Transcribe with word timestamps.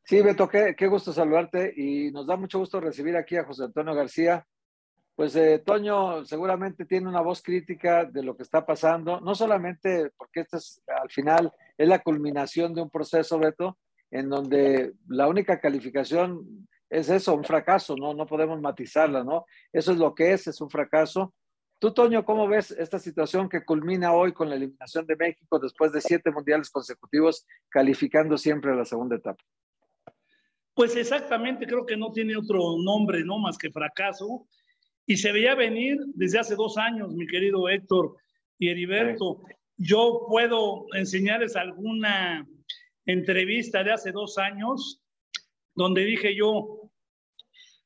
Sí, 0.09 0.21
Beto, 0.21 0.47
qué, 0.47 0.87
gusto 0.87 1.11
saludarte 1.11 1.73
y 1.75 2.11
nos 2.13 2.25
da 2.25 2.37
mucho 2.37 2.59
gusto 2.59 2.79
recibir 2.79 3.17
aquí 3.17 3.35
a 3.35 3.43
José 3.43 3.65
Antonio 3.65 3.93
García. 3.93 4.47
Pues 5.15 5.35
eh, 5.35 5.59
Toño 5.59 6.23
seguramente 6.23 6.85
tiene 6.85 7.09
una 7.09 7.19
voz 7.19 7.41
crítica 7.41 8.05
de 8.05 8.23
lo 8.23 8.37
que 8.37 8.43
está 8.43 8.65
pasando, 8.65 9.19
no 9.19 9.35
solamente 9.35 10.11
porque 10.17 10.39
esta 10.41 10.57
es 10.57 10.81
al 10.87 11.09
final 11.09 11.51
es 11.77 11.89
la 11.89 11.99
culminación 11.99 12.73
de 12.73 12.83
un 12.83 12.89
proceso, 12.89 13.37
Beto, 13.37 13.77
en 14.09 14.29
donde 14.29 14.93
la 15.09 15.27
única 15.27 15.59
calificación 15.59 16.69
es 16.89 17.09
eso, 17.09 17.35
un 17.35 17.43
fracaso, 17.43 17.97
¿no? 17.97 18.13
No 18.13 18.25
podemos 18.25 18.61
matizarla, 18.61 19.25
¿no? 19.25 19.45
Eso 19.73 19.91
es 19.91 19.97
lo 19.97 20.15
que 20.15 20.31
es, 20.31 20.47
es 20.47 20.61
un 20.61 20.69
fracaso. 20.69 21.33
Tú, 21.79 21.93
Toño, 21.93 22.23
¿cómo 22.23 22.47
ves 22.47 22.71
esta 22.71 22.97
situación 22.97 23.49
que 23.49 23.65
culmina 23.65 24.13
hoy 24.13 24.31
con 24.31 24.49
la 24.49 24.55
eliminación 24.55 25.05
de 25.05 25.17
México 25.17 25.59
después 25.59 25.91
de 25.91 25.99
siete 25.99 26.31
mundiales 26.31 26.69
consecutivos, 26.69 27.45
calificando 27.67 28.37
siempre 28.37 28.71
a 28.71 28.75
la 28.75 28.85
segunda 28.85 29.17
etapa? 29.17 29.43
Pues 30.77 30.95
exactamente, 30.95 31.65
creo 31.65 31.87
que 31.87 31.97
no 31.97 32.11
tiene 32.11 32.37
otro 32.37 32.77
nombre, 32.77 33.23
¿no? 33.25 33.39
Más 33.39 33.57
que 33.57 33.71
fracaso. 33.71 34.47
Y 35.07 35.17
se 35.17 35.31
veía 35.31 35.55
venir 35.55 35.97
desde 36.13 36.37
hace 36.37 36.55
dos 36.55 36.77
años, 36.77 37.15
mi 37.15 37.25
querido 37.25 37.67
Héctor 37.67 38.15
y 38.59 38.69
Heriberto. 38.69 39.41
Yo 39.75 40.27
puedo 40.29 40.85
enseñarles 40.93 41.55
alguna 41.55 42.47
entrevista 43.07 43.83
de 43.83 43.91
hace 43.91 44.11
dos 44.11 44.37
años 44.37 45.01
donde 45.73 46.05
dije 46.05 46.35
yo, 46.35 46.91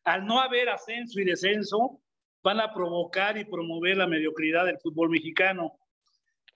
al 0.03 0.25
no 0.25 0.41
haber 0.41 0.67
ascenso 0.67 1.21
y 1.21 1.23
descenso, 1.23 2.01
van 2.43 2.59
a 2.59 2.73
provocar 2.73 3.37
y 3.37 3.45
promover 3.45 3.95
la 3.95 4.07
mediocridad 4.07 4.65
del 4.65 4.79
fútbol 4.79 5.11
mexicano. 5.11 5.77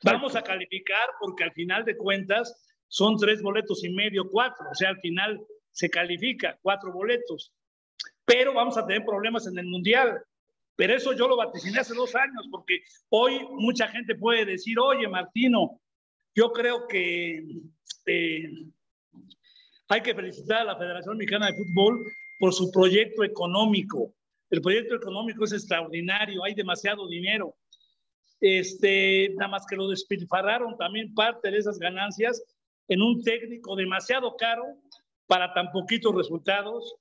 Vamos 0.04 0.36
a 0.36 0.44
calificar 0.44 1.12
porque 1.18 1.46
al 1.46 1.54
final 1.54 1.86
de 1.86 1.96
cuentas 1.96 2.76
son 2.90 3.16
tres 3.16 3.42
boletos 3.42 3.86
y 3.86 3.90
medio, 3.90 4.30
cuatro. 4.30 4.66
O 4.70 4.76
sea, 4.76 4.90
al 4.90 5.00
final 5.00 5.40
se 5.76 5.90
califica, 5.90 6.58
cuatro 6.62 6.92
boletos. 6.92 7.52
Pero 8.23 8.54
vamos 8.54 8.78
a 8.78 8.88
tener 8.88 9.04
problemas 9.04 9.45
en 9.45 9.58
el 9.58 9.68
Mundial. 9.68 10.23
Pero 10.78 10.95
eso 10.95 11.14
yo 11.14 11.28
lo 11.28 11.38
vaticiné 11.38 11.80
hace 11.80 11.94
dos 11.94 12.16
años, 12.16 12.48
porque 12.50 12.80
hoy 13.09 13.45
mucha 13.52 13.88
gente 13.90 14.16
puede 14.16 14.46
decir, 14.46 14.80
oye, 14.80 15.08
Martino, 15.08 15.80
yo 16.34 16.52
creo 16.52 16.88
que 16.88 17.46
eh, 18.06 18.50
hay 19.90 20.02
que 20.02 20.16
felicitar 20.16 20.62
a 20.62 20.66
la 20.66 20.78
Federación 20.78 21.18
Mexicana 21.18 21.48
de 21.48 21.58
Fútbol 21.58 22.06
por 22.40 22.53
su 22.53 22.72
proyecto 22.72 23.23
económico. 23.23 24.14
El 24.50 24.62
proyecto 24.62 24.96
económico 24.96 25.44
es 25.44 25.53
extraordinario, 25.53 26.44
hay 26.44 26.56
demasiado 26.56 27.08
dinero. 27.08 27.56
Este, 28.40 29.30
nada 29.36 29.50
más 29.50 29.66
que 29.66 29.76
lo 29.76 29.90
despilfarraron 29.90 30.78
también 30.78 31.14
parte 31.14 31.52
de 31.52 31.58
esas 31.58 31.80
ganancias 31.80 32.42
en 32.88 33.02
un 33.02 33.23
técnico 33.23 33.76
demasiado 33.76 34.36
caro 34.38 34.66
para 35.28 35.54
tan 35.54 35.72
poquitos 35.72 36.14
resultados, 36.16 36.95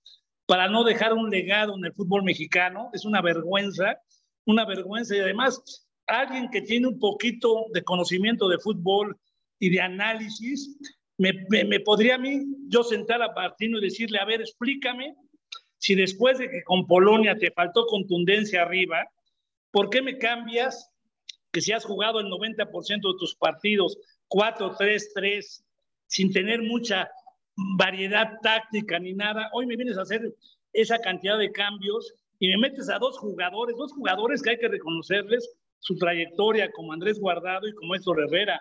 para 0.47 0.69
no 0.69 0.85
dejar 0.85 1.13
un 1.13 1.31
legado 1.31 1.75
en 1.77 1.85
el 1.85 1.93
fútbol 1.93 2.23
mexicano. 2.23 2.91
Es 2.93 3.05
una 3.05 3.23
vergüenza, 3.23 3.99
una 4.47 4.65
vergüenza. 4.65 5.17
Y 5.17 5.21
además, 5.21 5.63
alguien 6.07 6.49
que 6.51 6.63
tiene 6.63 6.89
un 6.89 6.99
poquito 6.99 7.67
de 7.73 7.83
conocimiento 7.83 8.49
de 8.49 8.59
fútbol 8.59 9.19
y 9.59 9.71
de 9.71 9.81
análisis, 9.81 10.77
me, 11.17 11.33
me, 11.49 11.81
podría 11.81 12.17
a 12.17 12.19
mí 12.19 12.45
yo 12.69 12.83
sentar 12.83 13.23
a 13.23 13.33
Martino 13.33 13.79
y 13.79 13.83
decirle, 13.83 14.19
a 14.19 14.25
ver, 14.25 14.41
explícame 14.41 15.15
si 15.79 15.95
después 15.95 16.39
de 16.39 16.49
que 16.49 16.63
con 16.65 16.87
Polonia 16.87 17.37
te 17.37 17.51
faltó 17.53 17.87
contundencia 17.87 18.63
arriba, 18.63 19.07
¿por 19.71 19.91
qué 19.91 20.03
me 20.03 20.19
cambias 20.19 20.91
que 21.53 21.61
si 21.61 21.73
has 21.73 21.85
jugado 21.85 22.21
el 22.21 22.27
90% 22.27 22.89
de 22.89 23.19
tus 23.19 23.37
partidos 23.37 23.97
4-3-3 24.29 25.63
sin 26.07 26.33
tener 26.33 26.63
mucha 26.63 27.09
variedad 27.57 28.39
táctica 28.43 28.99
ni 28.99 29.13
nada. 29.13 29.51
Hoy 29.53 29.67
me 29.67 29.77
vienes 29.77 29.99
a 29.99 30.03
hacer 30.03 30.35
esa 30.73 30.99
cantidad 30.99 31.39
de 31.39 31.53
cambios 31.53 32.15
y 32.39 32.49
me 32.49 32.59
metes 32.59 32.89
a 32.89 32.99
dos 32.99 33.19
jugadores, 33.19 33.77
dos 33.77 33.93
jugadores 33.93 34.43
que 34.43 34.51
hay 34.51 34.59
que 34.59 34.69
reconocerles 34.69 35.49
su 35.79 35.97
trayectoria 35.97 36.71
como 36.73 36.93
Andrés 36.93 37.21
Guardado 37.21 37.69
y 37.69 37.75
como 37.75 37.95
Héctor 37.95 38.23
Herrera. 38.23 38.61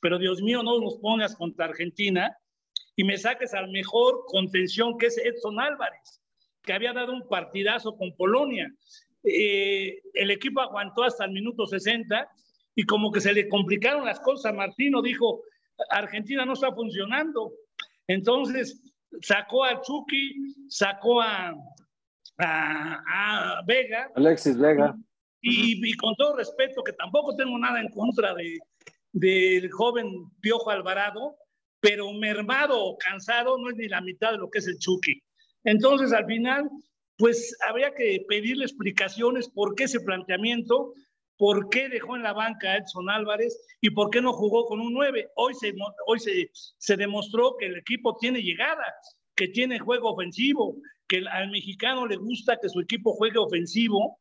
Pero 0.00 0.18
Dios 0.18 0.40
mío, 0.42 0.62
no 0.62 0.80
nos 0.80 0.96
pongas 0.98 1.36
contra 1.36 1.66
Argentina 1.66 2.36
y 2.96 3.04
me 3.04 3.18
saques 3.18 3.54
al 3.54 3.70
mejor 3.70 4.24
contención 4.26 4.96
que 4.98 5.06
es 5.06 5.18
Edson 5.18 5.60
Álvarez, 5.60 6.22
que 6.62 6.72
había 6.72 6.92
dado 6.92 7.12
un 7.12 7.28
partidazo 7.28 7.96
con 7.96 8.14
Polonia. 8.16 8.72
Eh, 9.24 10.00
el 10.14 10.30
equipo 10.30 10.60
aguantó 10.60 11.04
hasta 11.04 11.24
el 11.24 11.32
minuto 11.32 11.66
60 11.66 12.28
y 12.74 12.84
como 12.84 13.12
que 13.12 13.20
se 13.20 13.32
le 13.32 13.48
complicaron 13.48 14.04
las 14.04 14.20
cosas. 14.20 14.54
Martino 14.54 15.02
dijo, 15.02 15.42
Argentina 15.90 16.44
no 16.44 16.54
está 16.54 16.72
funcionando. 16.72 17.52
Entonces, 18.12 18.78
sacó 19.22 19.64
a 19.64 19.80
Chucky, 19.80 20.34
sacó 20.68 21.22
a, 21.22 21.54
a, 22.38 23.62
Vega. 23.66 24.10
Alexis 24.14 24.58
Vega. 24.58 24.94
Y, 25.40 25.96
con 25.96 26.14
todo 26.16 26.36
respeto, 26.36 26.84
que 26.84 26.92
tampoco 26.92 27.34
tengo 27.34 27.58
nada 27.58 27.80
en 27.80 27.88
contra 27.88 28.34
de, 28.34 28.58
del 29.12 29.70
joven 29.72 30.06
Piojo 30.40 30.70
Alvarado, 30.70 31.36
pero 31.80 32.12
mermado 32.12 32.80
o 32.80 32.96
cansado 32.98 33.58
no 33.58 33.70
es 33.70 33.76
ni 33.76 33.88
la 33.88 34.02
mitad 34.02 34.32
de 34.32 34.38
lo 34.38 34.50
que 34.50 34.58
es 34.58 34.68
el 34.68 34.78
Chucky. 34.78 35.20
Entonces, 35.64 36.12
al 36.12 36.26
final, 36.26 36.68
pues 37.16 37.56
habría 37.66 37.94
que 37.94 38.24
pedirle 38.28 38.64
explicaciones 38.64 39.48
por 39.48 39.74
qué 39.74 39.84
ese 39.84 40.00
planteamiento, 40.00 40.92
por 41.36 41.68
qué 41.70 41.88
dejó 41.88 42.16
en 42.16 42.22
la 42.22 42.32
banca 42.32 42.70
a 42.70 42.76
Edson 42.76 43.10
Álvarez 43.10 43.58
y 43.80 43.90
por 43.90 44.10
qué 44.10 44.20
no 44.20 44.32
jugó 44.32 44.66
con 44.66 44.80
un 44.80 44.92
9. 44.92 45.30
Hoy 45.36 45.54
se, 45.54 46.96
demostró 46.96 47.56
que 47.58 47.66
el 47.66 47.76
equipo 47.76 48.16
tiene 48.20 48.42
llegada, 48.42 48.84
que 49.34 49.48
tiene 49.48 49.78
juego 49.78 50.10
ofensivo, 50.10 50.76
que 51.08 51.24
al 51.30 51.50
mexicano 51.50 52.06
le 52.06 52.16
gusta 52.16 52.58
que 52.60 52.68
su 52.68 52.80
equipo 52.80 53.12
juegue 53.14 53.38
ofensivo 53.38 54.20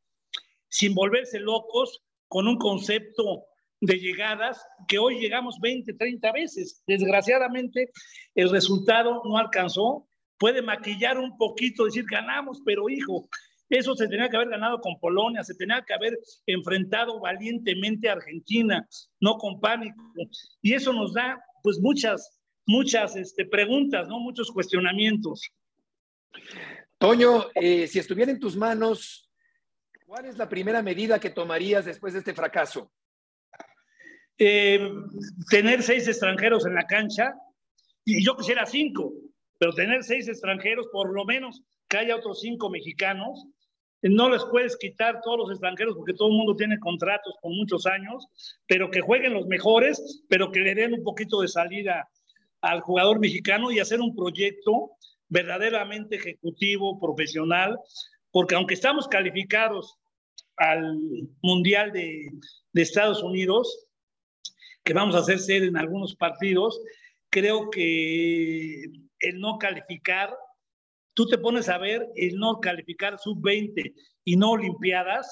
sin 0.70 0.94
volverse 0.94 1.40
locos 1.40 2.02
con 2.28 2.48
un 2.48 2.58
concepto 2.58 3.46
de 3.82 4.00
llegadas 4.00 4.64
que 4.88 5.00
hoy 5.00 5.20
llegamos 5.20 5.60
20, 5.60 5.94
30 5.94 6.32
veces. 6.32 6.84
Desgraciadamente 6.88 7.92
el 8.36 8.50
resultado 8.50 9.22
no 9.26 9.38
alcanzó. 9.38 10.08
Puede 10.38 10.62
maquillar 10.62 11.18
un 11.20 11.38
poquito, 11.38 11.86
decir 11.86 12.06
ganamos, 12.10 12.62
pero 12.66 12.90
hijo, 12.90 13.28
eso 13.72 13.96
se 13.96 14.08
tenía 14.10 14.30
que 14.30 14.36
haber 14.36 14.50
ganado 14.50 14.82
con 14.82 15.00
Polonia, 15.00 15.44
se 15.44 15.56
tenía 15.56 15.82
que 15.88 15.94
haber 15.94 16.20
enfrentado 16.46 17.20
valientemente 17.22 18.10
a 18.10 18.14
Argentina, 18.14 18.86
no 19.22 19.38
con 19.38 19.62
pánico. 19.62 20.14
Y 20.62 20.74
eso 20.74 20.92
nos 20.92 21.14
da 21.14 21.42
pues 21.64 21.80
muchas, 21.80 22.38
muchas 22.66 23.16
este, 23.16 23.46
preguntas, 23.46 24.10
¿no? 24.10 24.20
Muchos 24.20 24.52
cuestionamientos. 24.52 25.42
Toño, 26.98 27.46
eh, 27.56 27.88
si 27.88 28.00
estuviera 28.00 28.32
en 28.32 28.40
tus 28.40 28.58
manos, 28.58 29.30
¿cuál 30.06 30.26
es 30.26 30.38
la 30.38 30.50
primera 30.50 30.82
medida 30.82 31.20
que 31.20 31.30
tomarías 31.30 31.86
después 31.86 32.14
de 32.14 32.20
este 32.20 32.34
fracaso? 32.34 32.92
Eh, 34.38 34.86
tener 35.50 35.82
seis 35.82 36.08
extranjeros 36.10 36.66
en 36.66 36.76
la 36.76 36.86
cancha, 36.86 37.34
y 38.04 38.24
yo 38.26 38.36
quisiera 38.36 38.66
cinco, 38.66 39.14
pero 39.58 39.72
tener 39.74 40.04
seis 40.04 40.28
extranjeros, 40.28 40.88
por 40.92 41.14
lo 41.14 41.24
menos 41.24 41.64
que 41.88 41.98
haya 41.98 42.16
otros 42.16 42.42
cinco 42.42 42.70
mexicanos, 42.70 43.46
no 44.10 44.30
les 44.30 44.44
puedes 44.46 44.76
quitar 44.78 45.22
todos 45.22 45.38
los 45.38 45.52
extranjeros 45.52 45.96
porque 45.96 46.14
todo 46.14 46.30
el 46.30 46.36
mundo 46.36 46.56
tiene 46.56 46.80
contratos 46.80 47.36
con 47.42 47.56
muchos 47.56 47.86
años, 47.86 48.28
pero 48.68 48.90
que 48.90 49.02
jueguen 49.02 49.34
los 49.34 49.48
mejores, 49.48 50.24
pero 50.28 50.52
que 50.52 50.62
le 50.62 50.76
den 50.76 50.94
un 50.94 51.04
poquito 51.04 51.42
de 51.42 51.48
salida 51.48 52.10
al 52.62 52.82
jugador 52.82 53.20
mexicano 53.20 53.72
y 53.72 53.80
hacer 53.80 54.02
un 54.02 54.16
proyecto 54.16 54.92
verdaderamente 55.30 56.16
ejecutivo, 56.16 57.00
profesional, 57.00 57.78
porque 58.32 58.56
aunque 58.56 58.74
estamos 58.74 59.08
calificados 59.08 59.98
al 60.58 60.98
Mundial 61.42 61.92
de, 61.92 62.30
de 62.74 62.82
Estados 62.82 63.24
Unidos, 63.24 63.88
que 64.84 64.94
vamos 64.94 65.16
a 65.16 65.20
hacer 65.20 65.40
ser 65.40 65.64
en 65.64 65.78
algunos 65.78 66.16
partidos, 66.16 66.82
creo 67.30 67.70
que 67.70 68.84
el 69.20 69.40
no 69.40 69.58
calificar 69.58 70.36
tú 71.22 71.28
te 71.28 71.38
pones 71.38 71.70
a 71.70 71.78
ver 71.78 72.10
el 72.16 72.38
no 72.38 72.60
calificar 72.60 73.20
sub-20 73.20 73.94
y 74.24 74.38
no 74.38 74.54
olimpiadas, 74.54 75.30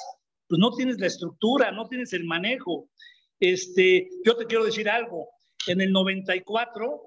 pues 0.47 0.59
no 0.59 0.71
tienes 0.75 0.99
la 0.99 1.07
estructura, 1.07 1.71
no 1.71 1.87
tienes 1.87 2.13
el 2.13 2.25
manejo. 2.25 2.87
Este, 3.39 4.07
yo 4.23 4.37
te 4.37 4.45
quiero 4.45 4.65
decir 4.65 4.87
algo, 4.87 5.27
en 5.65 5.81
el 5.81 5.91
94, 5.91 7.01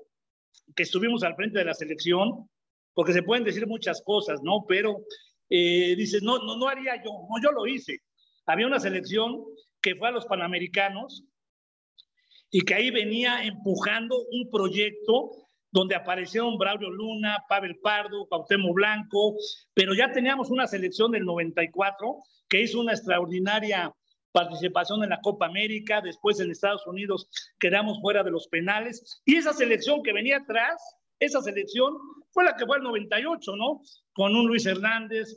que 0.75 0.83
estuvimos 0.83 1.23
al 1.23 1.37
frente 1.37 1.61
de 1.61 1.65
la 1.65 1.75
selección, 1.75 2.51
porque 2.93 3.13
se 3.13 3.23
pueden 3.23 3.45
decir 3.45 3.69
muchas 3.69 4.03
cosas, 4.03 4.41
¿no? 4.43 4.65
Pero 4.67 4.97
eh, 5.49 5.95
dices, 5.97 6.25
no, 6.25 6.39
no, 6.39 6.57
no 6.57 6.67
haría 6.69 6.97
yo, 6.97 7.13
no, 7.13 7.41
yo 7.41 7.53
lo 7.53 7.69
hice. 7.69 8.01
Había 8.47 8.67
una 8.67 8.81
selección 8.81 9.45
que 9.81 9.95
fue 9.95 10.09
a 10.09 10.13
los 10.13 10.27
Panamericanos 10.27 11.23
y 12.51 12.63
que 12.63 12.75
ahí 12.75 12.91
venía 12.91 13.45
empujando 13.45 14.17
un 14.33 14.51
proyecto 14.51 15.31
donde 15.73 15.95
aparecieron 15.95 16.59
Braulio 16.59 16.91
Luna, 16.91 17.45
Pavel 17.49 17.79
Pardo, 17.81 18.27
Cuauhtémoc 18.29 18.75
Blanco, 18.75 19.35
pero 19.75 19.95
ya 19.95 20.13
teníamos 20.13 20.51
una 20.51 20.67
selección 20.67 21.11
del 21.11 21.25
94 21.25 22.19
que 22.49 22.63
hizo 22.63 22.79
una 22.79 22.93
extraordinaria 22.93 23.93
participación 24.33 25.03
en 25.03 25.11
la 25.11 25.21
Copa 25.21 25.47
América, 25.47 26.01
después 26.03 26.41
en 26.41 26.51
Estados 26.51 26.87
Unidos 26.87 27.29
quedamos 27.59 28.01
fuera 28.01 28.23
de 28.23 28.31
los 28.31 28.49
penales, 28.49 29.23
y 29.25 29.37
esa 29.37 29.53
selección 29.53 30.03
que 30.03 30.13
venía 30.13 30.39
atrás, 30.39 30.81
esa 31.19 31.41
selección 31.41 31.95
fue 32.31 32.45
la 32.45 32.57
que 32.57 32.67
fue 32.67 32.77
el 32.77 32.83
98, 32.83 33.57
¿no? 33.57 33.81
Con 34.13 34.35
un 34.35 34.47
Luis 34.47 34.67
Hernández, 34.67 35.29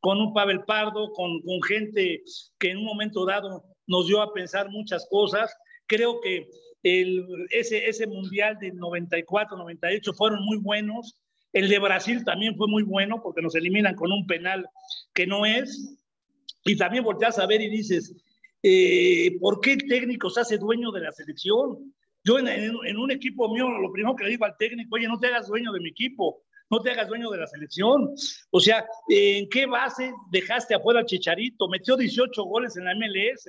con 0.00 0.18
un 0.18 0.32
Pavel 0.32 0.64
Pardo, 0.64 1.12
con, 1.12 1.40
con 1.42 1.62
gente 1.62 2.22
que 2.58 2.70
en 2.70 2.78
un 2.78 2.84
momento 2.84 3.24
dado 3.24 3.62
nos 3.86 4.06
dio 4.06 4.20
a 4.20 4.32
pensar 4.32 4.68
muchas 4.70 5.06
cosas. 5.10 5.54
Creo 5.86 6.20
que 6.20 6.48
el, 6.82 7.26
ese, 7.50 7.88
ese 7.88 8.06
Mundial 8.06 8.58
del 8.60 8.76
94, 8.76 9.56
98 9.56 10.12
fueron 10.14 10.44
muy 10.44 10.58
buenos. 10.58 11.16
El 11.52 11.68
de 11.68 11.78
Brasil 11.78 12.24
también 12.24 12.56
fue 12.56 12.66
muy 12.68 12.82
bueno 12.82 13.22
porque 13.22 13.42
nos 13.42 13.54
eliminan 13.54 13.94
con 13.94 14.10
un 14.10 14.26
penal 14.26 14.66
que 15.12 15.26
no 15.26 15.46
es. 15.46 15.98
Y 16.64 16.76
también 16.76 17.04
volteas 17.04 17.38
a 17.38 17.46
ver 17.46 17.60
y 17.60 17.68
dices, 17.68 18.14
eh, 18.62 19.36
¿por 19.40 19.60
qué 19.60 19.72
el 19.72 19.88
técnico 19.88 20.30
se 20.30 20.40
hace 20.40 20.58
dueño 20.58 20.90
de 20.92 21.00
la 21.00 21.12
selección? 21.12 21.94
Yo 22.24 22.38
en, 22.38 22.46
en, 22.46 22.96
un 22.96 23.10
equipo 23.10 23.52
mío, 23.52 23.68
lo 23.68 23.90
primero 23.90 24.14
que 24.14 24.24
le 24.24 24.30
digo 24.30 24.44
al 24.44 24.56
técnico, 24.56 24.94
oye, 24.94 25.08
no 25.08 25.18
te 25.18 25.26
hagas 25.26 25.48
dueño 25.48 25.72
de 25.72 25.80
mi 25.80 25.88
equipo, 25.88 26.42
no 26.70 26.80
te 26.80 26.90
hagas 26.90 27.08
dueño 27.08 27.30
de 27.30 27.38
la 27.38 27.46
selección. 27.48 28.14
O 28.50 28.60
sea, 28.60 28.86
¿en 29.08 29.48
qué 29.48 29.66
base 29.66 30.12
dejaste 30.30 30.74
afuera 30.74 31.00
al 31.00 31.06
Chicharito? 31.06 31.68
Metió 31.68 31.96
18 31.96 32.44
goles 32.44 32.76
en 32.76 32.84
la 32.84 32.94
MLS. 32.94 33.48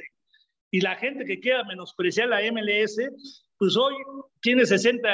Y 0.73 0.81
la 0.81 0.95
gente 0.95 1.23
que 1.23 1.39
quiera 1.39 1.63
menospreciar 1.65 2.29
la 2.29 2.41
MLS, 2.51 2.97
pues 3.59 3.77
hoy 3.77 3.93
tiene 4.41 4.65
60 4.65 5.07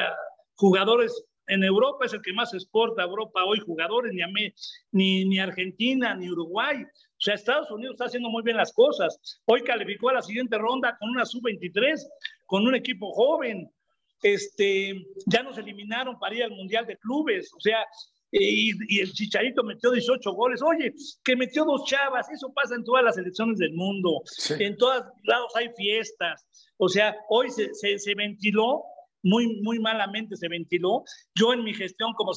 jugadores 0.56 1.22
en 1.48 1.66
Europa, 1.66 2.06
es 2.06 2.14
el 2.14 2.22
que 2.22 2.32
más 2.32 2.54
exporta 2.54 3.02
a 3.02 3.06
Europa 3.06 3.44
hoy 3.44 3.60
jugadores, 3.60 4.14
ni, 4.14 4.22
a 4.22 4.28
ni, 4.94 5.26
ni 5.26 5.38
Argentina, 5.38 6.16
ni 6.16 6.32
Uruguay. 6.32 6.78
O 6.82 7.20
sea, 7.20 7.34
Estados 7.34 7.70
Unidos 7.72 7.96
está 7.96 8.06
haciendo 8.06 8.30
muy 8.30 8.42
bien 8.42 8.56
las 8.56 8.72
cosas. 8.72 9.42
Hoy 9.48 9.62
calificó 9.64 10.08
a 10.08 10.14
la 10.14 10.22
siguiente 10.22 10.58
ronda 10.58 10.96
con 10.98 11.10
una 11.10 11.26
sub-23, 11.26 12.08
con 12.46 12.66
un 12.66 12.76
equipo 12.76 13.12
joven. 13.12 13.70
Este, 14.24 14.94
ya 15.26 15.44
nos 15.44 15.58
eliminaron 15.58 16.18
para 16.20 16.36
ir 16.36 16.44
al 16.44 16.52
Mundial 16.52 16.86
de 16.86 16.96
Clubes. 17.00 17.52
O 17.54 17.60
sea, 17.60 17.86
y, 18.32 18.72
y, 18.88 19.00
el 19.00 19.12
Chicharito 19.12 19.64
metió 19.64 19.92
18 19.92 20.32
goles. 20.34 20.62
Oye, 20.62 20.94
que 21.24 21.36
metió 21.36 21.66
dos 21.66 21.86
chavas. 21.86 22.30
Eso 22.30 22.52
pasa 22.54 22.76
en 22.76 22.84
todas 22.84 23.04
las 23.04 23.18
elecciones 23.18 23.58
del 23.58 23.74
mundo. 23.74 24.22
Sí. 24.26 24.56
En 24.60 24.78
todos 24.78 25.04
lados 25.24 25.52
hay 25.56 25.70
fiestas. 25.76 26.46
O 26.78 26.88
sea, 26.90 27.16
hoy 27.30 27.50
se, 27.50 27.74
se, 27.74 27.98
se 27.98 28.16
ventiló 28.16 28.84
muy, 29.24 29.62
muy 29.62 29.80
malamente 29.80 30.36
se 30.36 30.48
ventiló. 30.48 31.04
Yo 31.36 31.54
en 31.54 31.64
mi 31.64 31.74
gestión 31.74 32.14
como, 32.14 32.32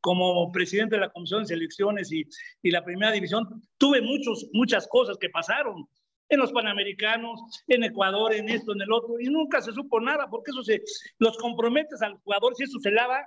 como 0.00 0.52
presidente 0.52 0.96
de 0.96 1.00
la 1.00 1.10
Comisión 1.10 1.42
de 1.42 1.48
Selecciones 1.48 2.12
y, 2.12 2.24
y 2.62 2.70
la 2.70 2.84
Primera 2.84 3.12
División, 3.12 3.46
tuve 3.78 4.00
muchos, 4.02 4.46
muchas 4.52 4.86
cosas 4.88 5.16
que 5.18 5.30
pasaron 5.30 5.88
en 6.30 6.40
los 6.40 6.52
Panamericanos, 6.52 7.40
en 7.68 7.84
Ecuador, 7.84 8.34
en 8.34 8.50
esto, 8.50 8.74
en 8.74 8.82
el 8.82 8.92
otro, 8.92 9.18
y 9.18 9.28
nunca 9.28 9.62
se 9.62 9.72
supo 9.72 9.98
nada, 9.98 10.28
porque 10.28 10.50
eso 10.50 10.62
se, 10.62 10.82
los 11.18 11.38
comprometes 11.38 12.02
al 12.02 12.18
jugador, 12.18 12.54
si 12.54 12.64
eso 12.64 12.78
se 12.80 12.90
lava 12.90 13.26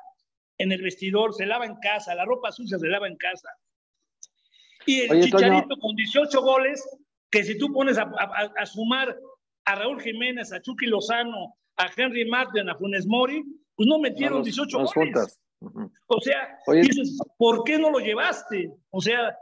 en 0.62 0.72
el 0.72 0.82
vestidor, 0.82 1.34
se 1.34 1.46
lava 1.46 1.66
en 1.66 1.76
casa, 1.78 2.16
la 2.16 2.26
ropa 2.26 2.52
sucia 2.52 2.78
se 2.78 2.88
lava 2.88 3.08
en 3.08 3.18
casa. 3.18 3.50
Y 4.86 5.02
el 5.02 5.12
Oye, 5.12 5.24
Chicharito 5.24 5.68
Toño. 5.68 5.82
con 5.82 5.96
18 5.96 6.42
goles, 6.42 6.88
que 7.30 7.44
si 7.44 7.58
tú 7.58 7.72
pones 7.72 7.98
a, 7.98 8.04
a, 8.04 8.52
a, 8.58 8.66
sumar 8.66 9.18
a 9.66 9.76
Raúl 9.76 10.02
Jiménez, 10.02 10.52
a 10.52 10.62
Chucky 10.62 10.88
Lozano, 10.88 11.56
a 11.78 11.90
Henry 11.96 12.30
Martin, 12.30 12.70
a 12.70 12.76
Funes 12.76 13.06
Mori, 13.06 13.44
pues 13.76 13.88
no 13.88 14.00
metieron 14.00 14.40
los, 14.40 14.46
18 14.46 14.78
goles. 14.78 14.92
Juntas. 14.94 15.40
Uh 15.60 15.70
-huh. 15.70 15.92
O 16.08 16.22
sea, 16.22 16.58
Oye, 16.68 16.82
dices, 16.82 17.20
¿por 17.38 17.64
qué 17.64 17.78
no 17.78 17.92
lo 17.92 18.00
llevaste? 18.00 18.72
O 18.90 19.02
sea, 19.02 19.38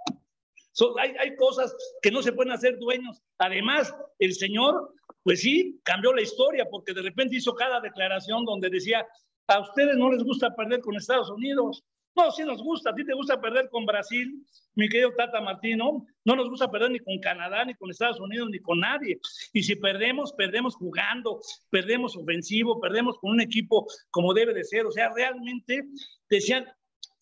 so, 0.71 0.97
hay, 0.99 1.13
hay 1.19 1.35
cosas 1.35 1.75
que 2.01 2.11
no 2.11 2.21
se 2.21 2.33
pueden 2.33 2.51
hacer 2.53 2.77
dueños. 2.77 3.21
Además, 3.37 3.93
el 4.19 4.33
señor, 4.33 4.93
pues 5.23 5.41
sí, 5.41 5.79
cambió 5.83 6.13
la 6.13 6.21
historia 6.21 6.65
porque 6.69 6.93
de 6.93 7.01
repente 7.01 7.37
hizo 7.37 7.55
cada 7.55 7.79
declaración 7.79 8.45
donde 8.45 8.69
decía, 8.69 9.05
a 9.49 9.59
ustedes 9.61 9.97
no 9.97 10.11
les 10.11 10.23
gusta 10.23 10.55
perder 10.55 10.79
con 10.81 10.95
Estados 10.95 11.29
Unidos. 11.29 11.83
No, 12.15 12.31
sí 12.31 12.43
nos 12.43 12.61
gusta, 12.61 12.89
a 12.89 12.95
ti 12.95 13.05
te 13.05 13.13
gusta 13.13 13.39
perder 13.39 13.69
con 13.69 13.85
Brasil, 13.85 14.43
mi 14.75 14.89
querido 14.89 15.13
Tata 15.15 15.39
Martino, 15.41 16.05
no 16.25 16.35
nos 16.35 16.49
gusta 16.49 16.69
perder 16.69 16.91
ni 16.91 16.99
con 16.99 17.19
Canadá, 17.19 17.63
ni 17.63 17.75
con 17.75 17.89
Estados 17.89 18.19
Unidos, 18.19 18.49
ni 18.51 18.59
con 18.59 18.79
nadie. 18.79 19.19
Y 19.53 19.63
si 19.63 19.75
perdemos, 19.75 20.33
perdemos 20.33 20.75
jugando, 20.75 21.39
perdemos 21.69 22.17
ofensivo, 22.17 22.79
perdemos 22.81 23.17
con 23.19 23.31
un 23.31 23.41
equipo 23.41 23.87
como 24.11 24.33
debe 24.33 24.53
de 24.53 24.63
ser. 24.63 24.85
O 24.85 24.91
sea, 24.91 25.11
realmente 25.13 25.83
decían 26.29 26.65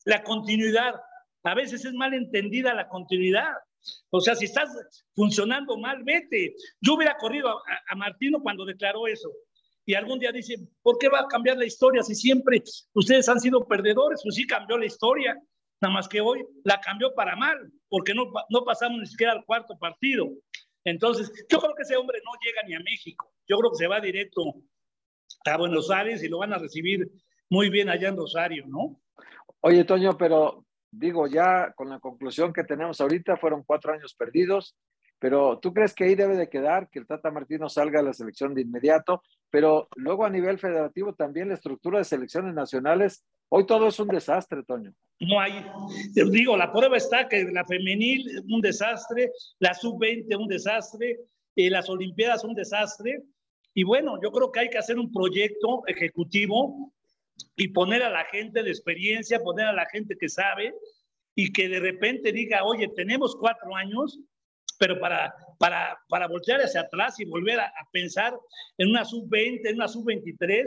la 0.05 0.23
continuidad. 0.23 0.95
A 1.43 1.53
veces 1.53 1.85
es 1.85 1.93
mal 1.93 2.13
entendida 2.13 2.73
la 2.73 2.87
continuidad. 2.87 3.53
O 4.09 4.19
sea, 4.19 4.35
si 4.35 4.45
estás 4.45 4.69
funcionando 5.15 5.77
mal, 5.77 6.03
vete. 6.03 6.55
Yo 6.81 6.95
hubiera 6.95 7.17
corrido 7.17 7.49
a, 7.49 7.61
a 7.89 7.95
Martino 7.95 8.41
cuando 8.41 8.65
declaró 8.65 9.07
eso 9.07 9.29
y 9.87 9.93
algún 9.95 10.19
día 10.19 10.33
dice, 10.33 10.57
¿por 10.83 10.97
qué 10.97 11.07
va 11.07 11.21
a 11.21 11.27
cambiar 11.27 11.57
la 11.57 11.65
historia 11.65 12.03
si 12.03 12.13
siempre 12.13 12.61
ustedes 12.93 13.29
han 13.29 13.39
sido 13.39 13.65
perdedores? 13.65 14.19
Pues 14.21 14.35
sí 14.35 14.45
cambió 14.45 14.77
la 14.77 14.85
historia, 14.85 15.41
nada 15.79 15.93
más 15.93 16.09
que 16.09 16.19
hoy 16.19 16.45
la 16.65 16.81
cambió 16.81 17.13
para 17.15 17.37
mal, 17.37 17.71
porque 17.87 18.13
no, 18.13 18.25
no 18.49 18.65
pasamos 18.65 18.99
ni 18.99 19.05
siquiera 19.05 19.31
al 19.31 19.45
cuarto 19.45 19.77
partido. 19.79 20.27
Entonces, 20.83 21.31
yo 21.49 21.59
creo 21.59 21.73
que 21.73 21.83
ese 21.83 21.95
hombre 21.95 22.19
no 22.25 22.31
llega 22.43 22.67
ni 22.67 22.75
a 22.75 22.79
México, 22.81 23.31
yo 23.47 23.57
creo 23.59 23.71
que 23.71 23.77
se 23.77 23.87
va 23.87 24.01
directo 24.01 24.55
a 25.45 25.57
Buenos 25.57 25.89
Aires 25.89 26.21
y 26.21 26.27
lo 26.27 26.39
van 26.39 26.51
a 26.51 26.57
recibir 26.57 27.09
muy 27.49 27.69
bien 27.69 27.87
allá 27.87 28.09
en 28.09 28.17
Rosario, 28.17 28.65
¿no? 28.67 28.99
Oye, 29.61 29.85
Toño, 29.85 30.17
pero 30.17 30.65
digo, 30.91 31.27
ya 31.27 31.71
con 31.77 31.87
la 31.89 32.01
conclusión 32.01 32.51
que 32.51 32.65
tenemos 32.65 32.99
ahorita, 32.99 33.37
fueron 33.37 33.63
cuatro 33.63 33.93
años 33.93 34.13
perdidos, 34.15 34.75
pero 35.19 35.59
¿tú 35.59 35.73
crees 35.73 35.93
que 35.93 36.03
ahí 36.03 36.15
debe 36.15 36.35
de 36.35 36.49
quedar, 36.49 36.89
que 36.89 36.99
el 36.99 37.07
Tata 37.07 37.31
Martino 37.31 37.69
salga 37.69 37.99
a 37.99 38.03
la 38.03 38.13
selección 38.13 38.53
de 38.53 38.61
inmediato? 38.61 39.23
Pero 39.49 39.87
luego 39.95 40.25
a 40.25 40.29
nivel 40.29 40.59
federativo 40.59 41.13
también 41.13 41.49
la 41.49 41.55
estructura 41.55 41.97
de 41.97 42.05
selecciones 42.05 42.53
nacionales, 42.53 43.25
hoy 43.49 43.65
todo 43.65 43.87
es 43.87 43.99
un 43.99 44.09
desastre, 44.09 44.63
Toño. 44.63 44.93
No 45.19 45.39
hay, 45.39 45.65
digo, 46.31 46.55
la 46.55 46.71
prueba 46.71 46.97
está 46.97 47.27
que 47.27 47.43
la 47.45 47.65
femenil 47.65 48.43
un 48.49 48.61
desastre, 48.61 49.31
la 49.59 49.73
sub-20 49.73 50.37
un 50.37 50.47
desastre, 50.47 51.19
eh, 51.55 51.69
las 51.69 51.89
Olimpiadas 51.89 52.43
un 52.43 52.53
desastre. 52.53 53.23
Y 53.73 53.83
bueno, 53.83 54.19
yo 54.21 54.31
creo 54.31 54.51
que 54.51 54.59
hay 54.59 54.69
que 54.69 54.77
hacer 54.77 54.99
un 54.99 55.11
proyecto 55.11 55.81
ejecutivo 55.87 56.91
y 57.55 57.69
poner 57.69 58.03
a 58.03 58.09
la 58.09 58.25
gente 58.25 58.61
de 58.61 58.69
experiencia, 58.69 59.41
poner 59.41 59.65
a 59.65 59.73
la 59.73 59.87
gente 59.87 60.15
que 60.19 60.29
sabe 60.29 60.73
y 61.35 61.51
que 61.51 61.67
de 61.67 61.79
repente 61.79 62.31
diga, 62.31 62.63
oye, 62.63 62.87
tenemos 62.95 63.35
cuatro 63.35 63.75
años, 63.75 64.19
pero 64.79 64.99
para, 64.99 65.33
para, 65.57 65.99
para 66.09 66.27
voltear 66.27 66.61
hacia 66.61 66.81
atrás 66.81 67.19
y 67.19 67.25
volver 67.25 67.59
a, 67.59 67.65
a 67.65 67.89
pensar 67.91 68.37
en 68.77 68.89
una 68.89 69.05
sub-20, 69.05 69.61
en 69.69 69.75
una 69.75 69.87
sub-23 69.87 70.65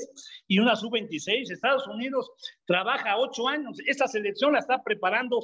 y 0.48 0.58
una 0.58 0.76
sub-26. 0.76 1.50
Estados 1.50 1.86
Unidos 1.86 2.30
trabaja 2.64 3.16
ocho 3.18 3.48
años. 3.48 3.78
Esta 3.86 4.08
selección 4.08 4.52
la 4.52 4.60
está 4.60 4.82
preparando 4.82 5.40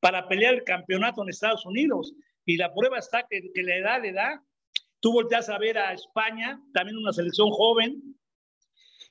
para 0.00 0.28
pelear 0.28 0.54
el 0.54 0.64
campeonato 0.64 1.22
en 1.22 1.28
Estados 1.28 1.64
Unidos. 1.66 2.14
Y 2.44 2.56
la 2.56 2.72
prueba 2.72 2.98
está 2.98 3.26
que, 3.28 3.50
que 3.54 3.62
la 3.62 3.76
edad 3.76 4.02
le 4.02 4.12
da. 4.12 4.42
Tú 5.00 5.12
volteas 5.12 5.48
a 5.48 5.58
ver 5.58 5.78
a 5.78 5.92
España, 5.92 6.60
también 6.72 6.96
una 6.96 7.12
selección 7.12 7.50
joven. 7.50 8.02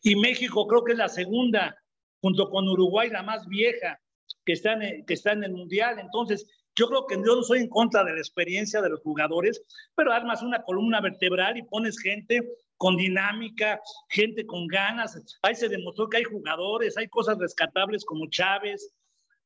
Y 0.02 0.16
México 0.16 0.68
creo 0.68 0.84
que 0.84 0.94
es 0.94 0.98
la 0.98 1.10
segunda, 1.10 1.76
junto 2.22 2.50
con 2.50 2.68
Uruguay, 2.68 3.10
la 3.10 3.24
más 3.24 3.48
vieja 3.48 4.00
que 4.46 4.54
está 4.54 4.74
en, 4.74 5.06
que 5.06 5.14
está 5.14 5.34
en 5.34 5.44
el 5.44 5.52
Mundial. 5.52 6.00
Entonces, 6.00 6.48
yo 6.76 6.88
creo 6.88 7.06
que 7.08 7.16
yo 7.16 7.36
no 7.36 7.44
soy 7.44 7.60
en 7.60 7.70
contra 7.70 8.04
de 8.04 8.14
la 8.14 8.20
experiencia 8.20 8.82
de 8.82 8.90
los 8.90 9.02
jugadores, 9.02 9.62
pero 9.96 10.12
armas 10.12 10.44
una 10.44 10.64
columna 10.64 11.02
vertebral 11.02 11.58
y 11.58 11.64
pones 11.64 12.00
gente 12.00 12.42
con 12.78 12.98
dinámica, 12.98 13.80
gente 14.10 14.46
con 14.46 14.68
ganas. 14.68 15.40
Ahí 15.42 15.56
se 15.56 15.70
demostró 15.70 16.10
que 16.10 16.18
hay 16.18 16.24
jugadores, 16.24 16.98
hay 16.98 17.08
cosas 17.08 17.38
rescatables 17.38 18.04
como 18.04 18.30
Chávez, 18.30 18.92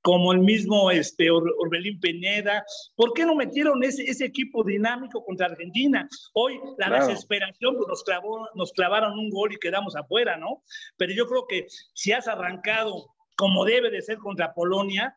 como 0.01 0.31
el 0.31 0.39
mismo 0.39 0.89
este, 0.91 1.29
Or 1.29 1.43
Orbelín 1.59 2.00
Pineda. 2.00 2.63
¿Por 2.95 3.13
qué 3.13 3.25
no 3.25 3.36
metieron 3.36 3.83
ese, 3.83 4.03
ese 4.03 4.25
equipo 4.25 4.63
dinámico 4.63 5.24
contra 5.24 5.48
Argentina? 5.48 6.07
Hoy 6.33 6.59
la 6.77 6.88
claro. 6.88 7.07
desesperación 7.07 7.75
pues, 7.75 7.88
nos, 7.88 8.03
clavó, 8.03 8.48
nos 8.55 8.71
clavaron 8.71 9.19
un 9.19 9.29
gol 9.29 9.53
y 9.53 9.59
quedamos 9.59 9.95
afuera, 9.95 10.38
¿no? 10.38 10.63
Pero 10.98 11.13
yo 11.13 11.27
creo 11.27 11.45
que 11.48 11.67
si 11.93 12.12
has 12.12 12.27
arrancado 12.27 13.13
como 13.36 13.65
debe 13.65 13.89
de 13.89 14.01
ser 14.01 14.17
contra 14.17 14.53
Polonia, 14.53 15.15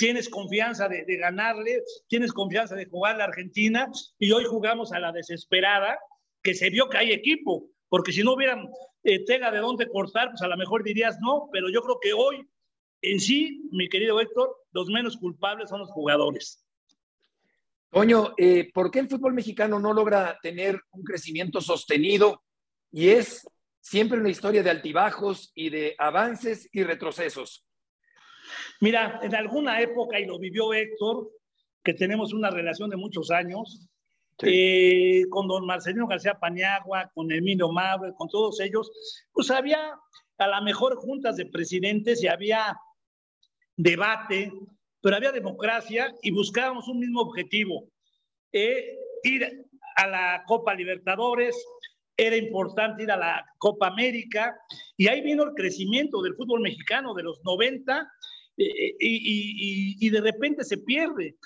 tienes 0.00 0.30
confianza 0.30 0.88
de, 0.88 1.04
ganarle, 1.18 1.82
tienes 2.08 2.32
confianza 2.32 2.74
de 2.74 2.86
jugar 2.86 3.18
la 3.18 3.24
Argentina 3.24 3.86
y 4.18 4.32
hoy 4.32 4.44
jugamos 4.46 4.92
a 4.92 4.98
la 4.98 5.12
desesperada, 5.12 5.98
que 6.42 6.54
se 6.54 6.70
vio 6.70 6.88
que 6.88 6.96
hay 6.96 7.12
equipo, 7.12 7.66
porque 7.90 8.10
si 8.10 8.22
no 8.22 8.32
hubieran 8.32 8.66
eh, 9.04 9.22
de 9.26 9.58
dónde 9.58 9.86
cortar, 9.88 10.30
pues 10.30 10.40
a 10.40 10.48
lo 10.48 10.56
mejor 10.56 10.84
dirías 10.84 11.18
no, 11.20 11.50
pero 11.52 11.68
yo 11.68 11.82
creo 11.82 11.98
que 12.00 12.14
hoy 12.14 12.48
en 13.02 13.20
sí, 13.20 13.68
mi 13.72 13.90
querido 13.90 14.18
Héctor, 14.20 14.56
los 14.72 14.88
menos 14.88 15.18
culpables 15.18 15.68
son 15.68 15.80
los 15.80 15.90
jugadores. 15.90 16.64
Toño, 17.90 18.32
eh, 18.38 18.70
¿por 18.72 18.90
qué 18.90 19.00
el 19.00 19.08
fútbol 19.08 19.34
mexicano 19.34 19.78
no 19.78 19.92
logra 19.92 20.38
tener 20.40 20.80
un 20.92 21.04
crecimiento 21.04 21.60
sostenido? 21.60 22.42
Y 22.90 23.10
es 23.10 23.46
siempre 23.80 24.18
una 24.18 24.30
historia 24.30 24.62
de 24.62 24.70
altibajos 24.70 25.52
y 25.54 25.68
de 25.68 25.94
avances 25.98 26.70
y 26.72 26.84
retrocesos. 26.84 27.66
Mira, 28.80 29.20
en 29.22 29.34
alguna 29.34 29.80
época, 29.80 30.18
y 30.18 30.26
lo 30.26 30.38
vivió 30.38 30.72
Héctor, 30.72 31.30
que 31.82 31.94
tenemos 31.94 32.32
una 32.32 32.50
relación 32.50 32.90
de 32.90 32.96
muchos 32.96 33.30
años, 33.30 33.88
eh, 34.42 35.24
con 35.28 35.48
don 35.48 35.66
Marcelino 35.66 36.06
García 36.06 36.38
Paniagua, 36.38 37.10
con 37.14 37.30
Emilio 37.30 37.70
Mabre, 37.70 38.12
con 38.16 38.28
todos 38.28 38.60
ellos, 38.60 38.90
pues 39.32 39.50
había 39.50 39.94
a 40.38 40.46
la 40.46 40.60
mejor 40.62 40.96
juntas 40.96 41.36
de 41.36 41.46
presidentes 41.46 42.22
y 42.22 42.28
había 42.28 42.76
debate, 43.76 44.50
pero 45.02 45.16
había 45.16 45.32
democracia 45.32 46.14
y 46.22 46.30
buscábamos 46.30 46.88
un 46.88 47.00
mismo 47.00 47.20
objetivo, 47.20 47.88
eh, 48.52 48.96
ir 49.24 49.66
a 49.96 50.06
la 50.06 50.44
Copa 50.46 50.74
Libertadores, 50.74 51.56
era 52.16 52.36
importante 52.36 53.02
ir 53.02 53.10
a 53.10 53.16
la 53.16 53.46
Copa 53.58 53.88
América, 53.88 54.56
y 54.96 55.08
ahí 55.08 55.20
vino 55.20 55.42
el 55.44 55.54
crecimiento 55.54 56.22
del 56.22 56.34
fútbol 56.34 56.60
mexicano 56.60 57.14
de 57.14 57.22
los 57.22 57.40
90 57.44 58.10
y, 58.56 60.10
de 60.10 60.20
repente 60.20 60.64
se 60.64 60.78
pierde. 60.78 61.36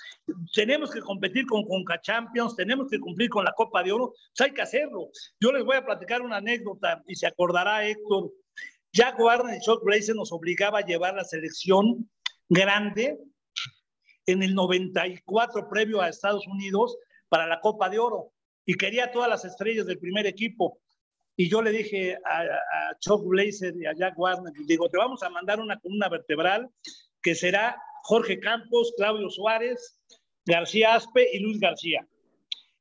Tenemos 0.53 0.91
que 0.91 0.99
competir 0.99 1.45
con 1.45 1.63
Conca 1.63 1.99
Champions, 2.01 2.55
tenemos 2.55 2.87
que 2.89 2.99
cumplir 2.99 3.29
con 3.29 3.45
la 3.45 3.53
Copa 3.53 3.83
de 3.83 3.91
Oro, 3.91 4.13
pues 4.35 4.47
hay 4.47 4.53
que 4.53 4.61
hacerlo. 4.61 5.09
Yo 5.39 5.51
les 5.51 5.63
voy 5.63 5.77
a 5.77 5.85
platicar 5.85 6.21
una 6.21 6.37
anécdota 6.37 7.01
y 7.07 7.15
se 7.15 7.27
acordará 7.27 7.87
Héctor. 7.87 8.31
Jack 8.93 9.19
Warner 9.19 9.57
y 9.57 9.61
Chuck 9.61 9.83
Blazer 9.83 10.15
nos 10.15 10.31
obligaba 10.31 10.79
a 10.79 10.85
llevar 10.85 11.15
la 11.15 11.23
selección 11.23 12.09
grande 12.49 13.17
en 14.25 14.43
el 14.43 14.55
94 14.55 15.69
previo 15.69 16.01
a 16.01 16.09
Estados 16.09 16.47
Unidos 16.47 16.97
para 17.29 17.47
la 17.47 17.59
Copa 17.59 17.89
de 17.89 17.99
Oro 17.99 18.31
y 18.65 18.75
quería 18.75 19.11
todas 19.11 19.29
las 19.29 19.45
estrellas 19.45 19.85
del 19.85 19.99
primer 19.99 20.25
equipo. 20.25 20.79
Y 21.37 21.49
yo 21.49 21.61
le 21.61 21.71
dije 21.71 22.17
a, 22.25 22.97
Chuck 22.99 23.25
Blazer 23.25 23.75
y 23.75 23.85
a 23.85 23.93
Jack 23.93 24.17
Warner, 24.17 24.53
digo, 24.65 24.89
te 24.89 24.97
vamos 24.97 25.21
a 25.23 25.29
mandar 25.29 25.59
una 25.59 25.79
columna 25.79 26.09
vertebral 26.09 26.69
que 27.21 27.35
será 27.35 27.81
Jorge 28.03 28.39
Campos, 28.39 28.93
Claudio 28.97 29.29
Suárez, 29.29 29.99
García 30.45 30.95
Aspe 30.95 31.27
y 31.33 31.39
Luis 31.39 31.59
García. 31.59 32.07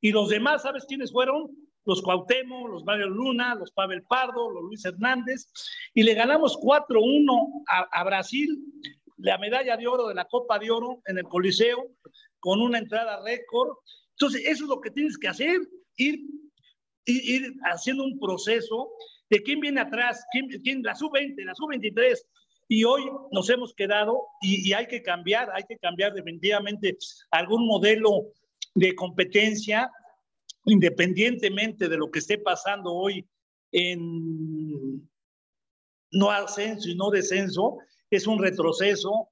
Y 0.00 0.12
los 0.12 0.28
demás, 0.28 0.62
¿sabes 0.62 0.84
quiénes 0.87 1.11
fueron? 1.11 1.50
Los 1.87 2.02
Cuauhtémoc, 2.02 2.68
los 2.70 2.84
Mario 2.84 3.08
Luna, 3.08 3.54
los 3.54 3.73
Pavel 3.73 4.02
Pardo, 4.04 4.50
los 4.50 4.64
Luis 4.64 4.84
Hernández. 4.84 5.46
Y 5.94 6.02
le 6.02 6.14
ganamos 6.14 6.56
4-1 6.58 7.64
a 7.90 8.04
Brasil 8.04 8.62
la 9.25 9.38
medalla 9.38 9.76
de 9.76 9.87
oro 9.87 10.08
de 10.08 10.14
la 10.14 10.26
Copa 10.26 10.58
de 10.58 10.70
Oro 10.70 11.00
en 11.06 11.18
el 11.18 11.25
Coliseo 11.25 11.88
con 12.40 12.61
una 12.61 12.78
entrada 12.78 13.23
récord. 13.25 13.76
Entonces, 14.11 14.42
eso 14.46 14.64
es 14.64 14.68
lo 14.68 14.80
que 14.80 14.90
tienes 14.90 15.18
que 15.18 15.28
hacer, 15.28 15.61
ir, 15.96 16.20
ir, 17.06 17.54
haciendo 17.64 18.04
un 18.04 18.18
proceso 18.18 18.90
de 19.30 19.42
quién 19.42 19.61
viene 19.61 19.80
atrás, 19.80 20.25
quién, 20.32 20.49
quién 20.62 20.82
la 20.82 20.94
sub-20, 20.94 21.44
la 21.44 21.54
sub-23. 21.54 22.18
Y 22.68 22.84
hoy 22.84 23.02
nos 23.30 23.50
hemos 23.50 23.75
quedado 23.75 24.23
y, 24.40 24.68
y, 24.68 24.73
hay 24.73 24.87
que 24.87 25.02
cambiar, 25.02 25.50
hay 25.54 25.64
que 25.68 25.76
cambiar 25.78 26.14
definitivamente 26.14 26.96
algún 27.30 27.66
modelo 27.66 28.32
de 28.75 28.94
competencia, 28.94 29.90
independientemente 30.64 31.88
de 31.88 31.96
lo 31.96 32.11
que 32.11 32.20
esté 32.20 32.38
pasando 32.38 32.92
hoy 32.92 33.26
en 33.70 35.06
no 36.12 36.30
ascenso 36.30 36.88
y 36.88 36.94
no 36.94 37.11
descenso, 37.11 37.78
es 38.11 38.26
un 38.26 38.40
retroceso, 38.40 39.30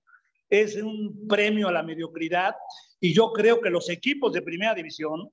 es 0.50 0.76
un 0.76 1.26
premio 1.28 1.68
a 1.68 1.72
la 1.72 1.82
mediocridad 1.82 2.54
y 3.00 3.14
yo 3.14 3.32
creo 3.32 3.60
que 3.60 3.70
los 3.70 3.88
equipos 3.88 4.32
de 4.32 4.42
primera 4.42 4.74
división, 4.74 5.30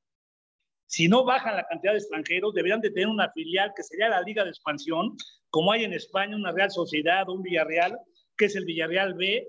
si 0.90 1.08
no 1.08 1.24
bajan 1.24 1.56
la 1.56 1.68
cantidad 1.68 1.94
de 1.94 2.00
extranjeros, 2.00 2.56
deberían 2.56 2.82
de 2.82 2.90
tener 2.90 3.10
una 3.10 3.30
filial 3.32 3.72
que 3.76 3.84
sería 3.84 4.10
la 4.10 4.24
Liga 4.24 4.44
de 4.44 4.50
Expansión, 4.50 5.16
como 5.52 5.72
hay 5.72 5.84
en 5.84 5.94
España 5.94 6.36
una 6.36 6.52
Real 6.52 6.72
Sociedad, 6.72 7.30
un 7.30 7.44
Villarreal, 7.44 7.96
que 8.36 8.46
es 8.46 8.56
el 8.56 8.66
Villarreal 8.66 9.14
B, 9.14 9.48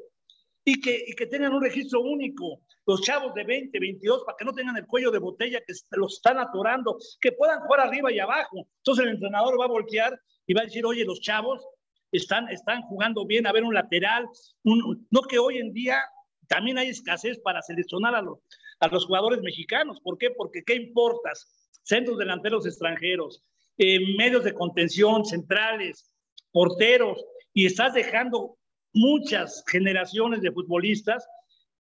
y 0.67 0.81
que, 0.83 1.03
y 1.07 1.15
que 1.15 1.27
tengan 1.27 1.55
un 1.55 1.63
registro 1.63 2.03
único. 2.03 2.61
Los 2.87 3.01
chavos 3.01 3.33
de 3.33 3.45
20, 3.45 3.81
22, 3.81 4.25
para 4.25 4.37
que 4.37 4.45
no 4.45 4.53
tengan 4.53 4.77
el 4.77 4.87
cuello 4.87 5.11
de 5.11 5.19
botella 5.19 5.61
que 5.67 5.73
los 5.93 6.17
están 6.17 6.39
atorando, 6.39 6.99
que 7.23 7.33
puedan 7.33 7.61
jugar 7.61 7.81
arriba 7.81 8.13
y 8.13 8.19
abajo. 8.19 8.69
Entonces 8.77 9.07
el 9.07 9.13
entrenador 9.13 9.59
va 9.59 9.65
a 9.65 9.69
voltear 9.69 10.21
y 10.47 10.53
va 10.53 10.61
a 10.61 10.65
decir, 10.65 10.85
oye, 10.85 11.07
los 11.07 11.23
chavos 11.23 11.67
están, 12.13 12.51
están 12.51 12.83
jugando 12.83 13.25
bien, 13.25 13.47
a 13.47 13.53
ver 13.53 13.65
un 13.65 13.73
lateral, 13.73 14.27
no 14.63 15.23
que 15.23 15.39
hoy 15.39 15.57
en 15.57 15.73
día 15.73 16.03
también 16.49 16.77
hay 16.77 16.89
escasez 16.89 17.39
para 17.39 17.63
seleccionar 17.63 18.15
a 18.15 18.21
los, 18.21 18.41
a 18.81 18.89
los 18.89 19.07
jugadores 19.07 19.41
mexicanos. 19.43 20.01
¿Por 20.01 20.19
qué? 20.19 20.31
Porque 20.31 20.63
¿qué 20.65 20.75
importas? 20.75 21.71
Centros 21.83 22.19
delanteros 22.19 22.67
extranjeros, 22.67 23.43
eh, 23.79 23.99
medios 24.17 24.45
de 24.45 24.55
contención, 24.55 25.25
centrales, 25.25 26.13
porteros, 26.51 27.25
y 27.53 27.67
estás 27.67 27.95
dejando 27.95 28.57
muchas 28.93 29.65
generaciones 29.69 30.41
de 30.41 30.53
futbolistas 30.53 31.27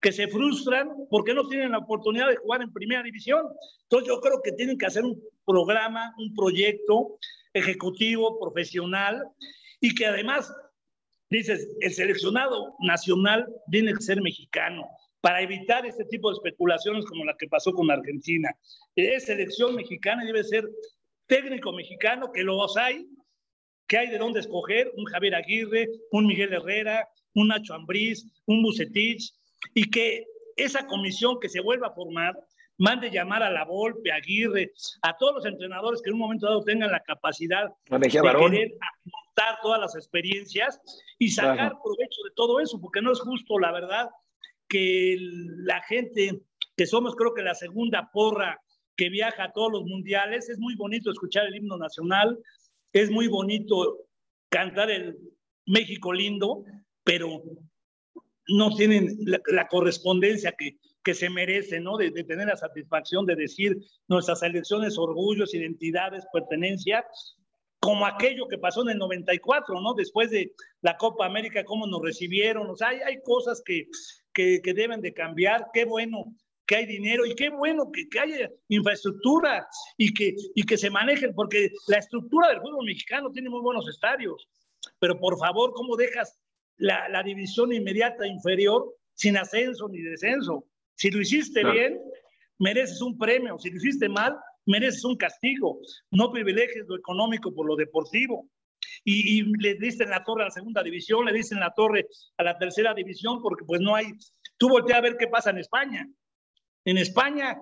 que 0.01 0.13
se 0.13 0.29
frustran 0.29 0.89
porque 1.11 1.35
no 1.35 1.47
tienen 1.49 1.73
la 1.73 1.79
oportunidad 1.79 2.29
de 2.29 2.37
jugar 2.37 2.63
en 2.63 2.73
primera 2.73 3.03
división. 3.03 3.47
Entonces 3.83 4.09
yo 4.09 4.21
creo 4.21 4.41
que 4.43 4.53
tienen 4.53 4.79
que 4.79 4.87
hacer 4.87 5.05
un 5.05 5.21
programa, 5.45 6.15
un 6.19 6.35
proyecto 6.35 7.19
ejecutivo, 7.53 8.39
profesional, 8.39 9.23
y 9.81 9.95
que 9.95 10.07
además, 10.07 10.53
dices, 11.29 11.69
el 11.81 11.93
seleccionado 11.93 12.77
nacional 12.81 13.47
tiene 13.71 13.93
que 13.93 14.03
ser 14.03 14.23
mexicano 14.23 14.89
para 15.21 15.43
evitar 15.43 15.85
este 15.87 16.05
tipo 16.05 16.31
de 16.31 16.35
especulaciones 16.35 17.05
como 17.05 17.25
la 17.25 17.37
que 17.39 17.49
pasó 17.49 17.73
con 17.73 17.91
Argentina. 17.91 18.51
Es 18.97 19.27
selección 19.27 19.75
mexicana 19.75 20.25
y 20.25 20.29
debe 20.29 20.45
ser 20.45 20.69
técnico 21.27 21.73
mexicano, 21.73 22.33
que 22.33 22.43
los 22.43 22.77
hay, 22.77 23.07
que 23.87 23.99
hay 23.99 24.09
de 24.09 24.19
dónde 24.19 24.41
escoger, 24.41 24.91
un 24.97 25.05
Javier 25.05 25.35
Aguirre, 25.35 25.89
un 26.11 26.27
Miguel 26.27 26.53
Herrera, 26.53 27.09
un 27.35 27.49
Nacho 27.49 27.75
Ambriz, 27.75 28.25
un 28.47 28.63
Bucetich, 28.63 29.33
y 29.75 29.91
que 29.91 30.27
esa 30.57 30.87
comisión 30.87 31.39
que 31.41 31.49
se 31.49 31.61
vuelva 31.61 31.89
a 31.89 31.95
formar 31.95 32.35
mande 32.79 33.11
llamar 33.11 33.43
a 33.43 33.51
la 33.51 33.65
Volpe, 33.65 34.11
a 34.11 34.17
Aguirre, 34.17 34.73
a 35.03 35.17
todos 35.19 35.35
los 35.35 35.47
entrenadores 35.47 36.01
que 36.03 36.09
en 36.09 36.15
un 36.15 36.21
momento 36.21 36.47
dado 36.47 36.65
tengan 36.65 36.91
la 36.91 37.03
capacidad 37.03 37.71
de 37.91 38.09
querer 38.09 38.73
aportar 38.81 39.59
todas 39.63 39.81
las 39.81 39.95
experiencias 39.95 40.81
y 41.19 41.29
sacar 41.29 41.75
provecho 41.83 42.23
de 42.25 42.31
todo 42.35 42.59
eso, 42.59 42.81
porque 42.81 43.03
no 43.03 43.13
es 43.13 43.21
justo, 43.21 43.59
la 43.59 43.71
verdad, 43.71 44.09
que 44.71 45.19
la 45.19 45.83
gente, 45.83 46.41
que 46.77 46.87
somos 46.87 47.15
creo 47.17 47.35
que 47.35 47.43
la 47.43 47.55
segunda 47.55 48.09
porra 48.13 48.59
que 48.97 49.11
viaja 49.11 49.45
a 49.45 49.53
todos 49.53 49.73
los 49.73 49.85
mundiales, 49.85 50.49
es 50.49 50.59
muy 50.59 50.77
bonito 50.77 51.11
escuchar 51.11 51.47
el 51.47 51.57
himno 51.57 51.77
nacional, 51.77 52.39
es 52.93 53.11
muy 53.11 53.29
bonito 53.29 54.07
cantar 54.49 54.91
el 54.91 55.19
México 55.67 56.13
lindo, 56.13 56.65
pero 57.05 57.43
no 58.49 58.75
tienen 58.77 59.17
la 59.27 59.69
correspondencia 59.69 60.53
que, 60.53 60.79
que 61.03 61.15
se 61.15 61.31
merece, 61.31 61.81
¿no? 61.81 61.97
De, 61.97 62.11
tener 62.25 62.49
la 62.49 62.57
satisfacción 62.57 63.27
de 63.27 63.37
decir 63.37 63.77
nuestras 64.09 64.43
elecciones, 64.43 64.99
orgullos, 64.99 65.55
identidades, 65.55 66.25
pertenencia, 66.33 67.05
como 67.81 68.07
aquello 68.07 68.47
que 68.49 68.59
pasó 68.59 68.83
en 68.83 68.91
el 68.91 68.99
94, 68.99 69.81
¿no? 69.81 69.95
Después 69.95 70.31
de 70.31 70.53
la 70.83 70.97
Copa 70.97 71.27
América, 71.27 71.65
cómo 71.65 71.87
nos 71.87 72.03
recibieron, 72.03 72.69
o 72.69 72.77
sea, 72.77 72.89
hay, 72.89 72.99
hay 73.01 73.23
cosas 73.23 73.63
que, 73.65 73.87
que, 74.33 74.61
que, 74.63 74.75
deben 74.75 75.01
de 75.01 75.13
cambiar, 75.13 75.67
qué 75.73 75.85
bueno 75.85 76.35
que 76.67 76.77
hay 76.77 76.87
dinero 76.87 77.27
y 77.27 77.35
qué 77.35 77.51
bueno 77.51 77.91
que, 77.93 78.09
que 78.09 78.21
haya 78.21 78.51
infraestructura 78.69 79.67
y 79.97 80.15
que, 80.15 80.35
y 80.55 80.63
que 80.63 80.77
se 80.77 80.91
manejen, 80.91 81.35
porque 81.35 81.71
la 81.89 81.99
estructura 81.99 82.49
del 82.49 82.61
fútbol 82.61 82.87
mexicano 82.87 83.31
tiene 83.33 83.51
muy 83.51 83.61
buenos 83.61 83.89
estadios, 83.89 84.49
pero 84.99 85.19
por 85.19 85.39
favor, 85.39 85.73
¿cómo 85.75 85.97
dejas 85.97 86.39
la, 86.77 87.09
la 87.09 87.23
división 87.23 87.73
inmediata 87.73 88.27
inferior 88.27 88.95
sin 89.15 89.37
ascenso 89.37 89.89
ni 89.89 90.01
descenso? 90.01 90.65
Si 90.95 91.11
lo 91.11 91.21
hiciste 91.21 91.65
bien, 91.65 91.99
mereces 92.59 93.01
un 93.01 93.19
premio. 93.19 93.59
Si 93.59 93.71
lo 93.71 93.77
hiciste 93.77 94.09
mal, 94.09 94.37
mereces 94.67 95.05
un 95.05 95.17
castigo. 95.17 95.81
No 96.11 96.31
privilegies 96.31 96.87
lo 96.87 96.97
económico 96.97 97.53
por 97.53 97.67
lo 97.67 97.75
deportivo. 97.75 98.49
Y, 99.05 99.43
le 99.59 99.75
diste 99.75 100.05
en 100.05 100.11
la 100.11 100.25
torre 100.25 100.43
a 100.43 100.47
la 100.47 100.51
segunda 100.51 100.83
división, 100.83 101.25
le 101.25 101.33
diste 101.33 101.55
en 101.55 101.61
la 101.61 101.73
torre 101.73 102.07
a 102.37 102.43
la 102.43 102.59
tercera 102.59 102.95
división, 102.95 103.41
porque 103.43 103.65
pues 103.65 103.81
no 103.81 103.95
hay... 103.95 104.07
Tú 104.57 104.69
voltea 104.69 104.99
a 104.99 105.01
ver 105.01 105.17
qué 105.17 105.27
pasa 105.27 105.51
en 105.51 105.59
España. 105.59 106.09
En 106.85 106.99
España 106.99 107.57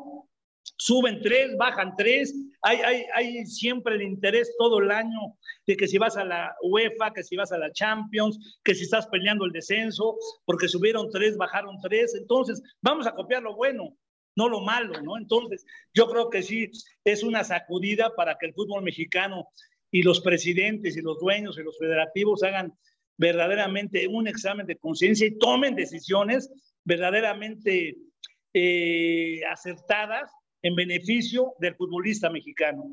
suben 0.77 1.21
tres, 1.23 1.57
bajan 1.57 1.95
tres, 1.97 2.35
hay, 2.63 2.79
hay, 2.79 3.05
hay, 3.15 3.47
siempre 3.47 3.95
el 3.95 4.03
interés 4.03 4.55
todo 4.59 4.81
el 4.81 4.91
año 4.91 5.37
de 5.67 5.77
que 5.77 5.89
si 5.89 5.99
vas 5.99 6.17
a 6.17 6.25
la 6.25 6.55
UEFA, 6.63 7.13
que 7.13 7.23
si 7.23 7.37
vas 7.37 7.53
a 7.53 7.59
la 7.59 7.73
Champions, 7.73 8.61
que 8.65 8.75
si 8.75 8.85
estás 8.85 9.07
peleando 9.09 9.45
el 9.45 9.53
descenso, 9.53 10.17
porque 10.45 10.69
subieron 10.69 11.11
tres, 11.11 11.37
bajaron 11.37 11.79
tres, 11.81 12.15
entonces 12.15 12.63
vamos 12.81 13.07
a 13.07 13.15
copiar 13.15 13.43
lo 13.43 13.55
bueno, 13.55 13.97
no 14.37 14.49
lo 14.49 14.61
malo, 14.61 15.01
¿no? 15.03 15.17
Entonces 15.17 15.65
yo 15.95 16.09
creo 16.09 16.31
que 16.31 16.43
sí 16.43 16.71
es 17.05 17.23
una 17.23 17.45
sacudida 17.45 18.15
para 18.15 18.37
que 18.39 18.47
el 18.47 18.55
fútbol 18.55 18.83
mexicano 18.83 19.49
y 19.91 20.03
los 20.03 20.21
presidentes 20.21 20.97
y 20.97 21.03
los 21.03 21.19
dueños 21.19 21.59
y 21.59 21.63
los 21.63 21.79
federativos 21.79 22.43
hagan 22.43 22.73
verdaderamente 23.17 24.07
un 24.09 24.29
examen 24.29 24.67
de 24.67 24.77
conciencia 24.77 25.27
y 25.27 25.39
tomen 25.39 25.75
decisiones 25.75 26.51
verdaderamente 26.85 27.97
eh, 28.55 29.41
acertadas 29.51 30.31
en 30.63 30.75
beneficio 30.75 31.55
del 31.59 31.75
futbolista 31.75 32.31
mexicano. 32.31 32.85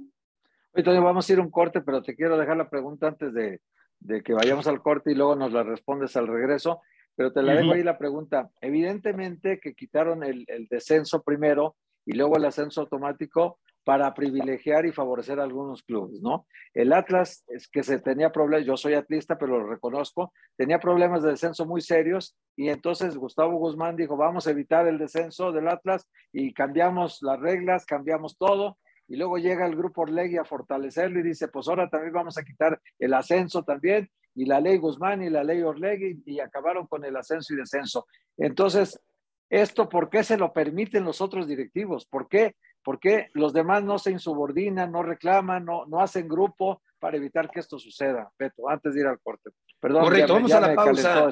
Entonces 0.74 1.04
vamos 1.04 1.30
a 1.30 1.34
ir 1.34 1.40
un 1.40 1.52
corte, 1.52 1.82
pero 1.82 2.02
te 2.02 2.16
quiero 2.16 2.38
dejar 2.38 2.58
la 2.58 2.70
pregunta 2.70 3.08
antes 3.08 3.34
de, 3.34 3.62
de 4.00 4.22
que 4.22 4.34
vayamos 4.34 4.68
al 4.68 4.82
corte 4.82 5.12
y 5.12 5.16
luego 5.16 5.36
nos 5.36 5.52
la 5.54 5.64
respondes 5.64 6.16
al 6.18 6.28
regreso. 6.28 6.82
Pero 7.16 7.32
te 7.32 7.42
la 7.42 7.56
dejo 7.56 7.72
ahí 7.72 7.82
la 7.82 7.98
pregunta. 7.98 8.50
Evidentemente 8.60 9.62
que 9.62 9.74
quitaron 9.74 10.22
el, 10.22 10.44
el 10.48 10.68
descenso 10.68 11.24
primero 11.24 11.78
y 12.06 12.12
luego 12.12 12.36
el 12.36 12.44
ascenso 12.44 12.82
automático, 12.82 13.60
para 13.86 14.14
privilegiar 14.16 14.88
y 14.88 14.92
favorecer 14.92 15.40
a 15.40 15.44
algunos 15.44 15.84
clubes, 15.84 16.20
¿no? 16.20 16.48
El 16.74 16.92
Atlas 16.92 17.46
es 17.48 17.68
que 17.68 17.84
se 17.84 18.00
tenía 18.00 18.32
problemas, 18.32 18.66
yo 18.66 18.76
soy 18.76 18.96
atlista, 18.96 19.38
pero 19.38 19.60
lo 19.60 19.68
reconozco, 19.68 20.34
tenía 20.58 20.80
problemas 20.80 21.22
de 21.22 21.30
descenso 21.30 21.68
muy 21.68 21.82
serios 21.82 22.36
y 22.56 22.70
entonces 22.70 23.16
Gustavo 23.16 23.58
Guzmán 23.58 23.96
dijo, 23.96 24.18
vamos 24.18 24.48
a 24.48 24.52
evitar 24.52 24.88
el 24.88 24.98
descenso 24.98 25.52
del 25.52 25.68
Atlas 25.68 26.10
y 26.34 26.52
cambiamos 26.52 27.20
las 27.22 27.40
reglas, 27.40 27.86
cambiamos 27.86 28.38
todo 28.38 28.80
y 29.08 29.18
luego 29.18 29.38
llega 29.38 29.68
el 29.68 29.76
grupo 29.76 30.02
Orlegui 30.02 30.38
a 30.38 30.46
fortalecerlo 30.46 31.20
y 31.20 31.24
dice, 31.24 31.48
pues 31.48 31.68
ahora 31.68 31.88
también 31.88 32.12
vamos 32.12 32.40
a 32.40 32.44
quitar 32.44 32.82
el 32.98 33.14
ascenso 33.14 33.64
también 33.64 34.10
y 34.34 34.46
la 34.46 34.60
ley 34.60 34.78
Guzmán 34.78 35.22
y 35.22 35.30
la 35.30 35.44
ley 35.44 35.62
Orlegui 35.62 36.24
y 36.26 36.40
acabaron 36.40 36.88
con 36.88 37.06
el 37.06 37.16
ascenso 37.16 37.54
y 37.54 37.58
descenso. 37.58 38.08
Entonces, 38.36 39.00
¿esto 39.48 39.88
por 39.88 40.10
qué 40.10 40.24
se 40.24 40.38
lo 40.38 40.54
permiten 40.54 41.04
los 41.04 41.22
otros 41.22 41.48
directivos? 41.48 42.08
¿Por 42.08 42.28
qué 42.28 42.56
¿Por 42.86 43.00
qué 43.00 43.32
los 43.34 43.52
demás 43.52 43.84
no 43.84 43.98
se 43.98 44.12
insubordinan, 44.12 44.92
no 44.92 45.02
reclaman, 45.02 45.66
no, 45.66 45.88
no 45.88 46.02
hacen 46.02 46.28
grupo 46.28 46.84
para 47.00 47.18
evitar 47.18 47.50
que 47.50 47.60
esto 47.60 47.80
suceda? 47.80 48.32
Beto, 48.38 48.70
antes 48.70 48.94
de 48.94 49.02
ir 49.02 49.08
al 49.08 49.20
corte. 49.20 49.50
Perdón, 49.80 50.04
Correcto, 50.04 50.34
vamos 50.36 50.52
a 50.52 50.60
la 50.62 50.76
pausa. 50.76 51.30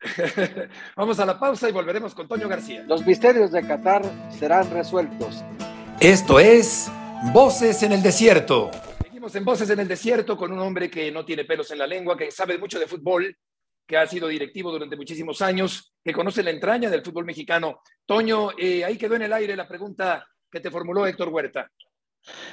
vamos 0.96 1.18
a 1.18 1.24
la 1.24 1.40
pausa 1.40 1.66
y 1.70 1.72
volveremos 1.72 2.14
con 2.14 2.28
Toño 2.28 2.46
García. 2.46 2.84
Los 2.86 3.06
misterios 3.06 3.50
de 3.52 3.66
Qatar 3.66 4.02
serán 4.28 4.70
resueltos. 4.70 5.42
Esto 5.98 6.38
es 6.38 6.92
Voces 7.32 7.82
en 7.82 7.92
el 7.92 8.02
Desierto. 8.02 8.70
Seguimos 9.02 9.34
en 9.34 9.46
Voces 9.46 9.70
en 9.70 9.80
el 9.80 9.88
Desierto 9.88 10.36
con 10.36 10.52
un 10.52 10.58
hombre 10.58 10.90
que 10.90 11.10
no 11.10 11.24
tiene 11.24 11.46
pelos 11.46 11.70
en 11.70 11.78
la 11.78 11.86
lengua, 11.86 12.18
que 12.18 12.30
sabe 12.30 12.58
mucho 12.58 12.78
de 12.78 12.86
fútbol, 12.86 13.34
que 13.86 13.96
ha 13.96 14.06
sido 14.06 14.28
directivo 14.28 14.70
durante 14.70 14.96
muchísimos 14.96 15.40
años, 15.40 15.94
que 16.04 16.12
conoce 16.12 16.42
la 16.42 16.50
entraña 16.50 16.90
del 16.90 17.02
fútbol 17.02 17.24
mexicano. 17.24 17.80
Toño, 18.04 18.50
eh, 18.58 18.84
ahí 18.84 18.98
quedó 18.98 19.14
en 19.14 19.22
el 19.22 19.32
aire 19.32 19.56
la 19.56 19.66
pregunta 19.66 20.26
que 20.52 20.60
te 20.60 20.70
formuló 20.70 21.06
Héctor 21.06 21.30
Huerta. 21.30 21.72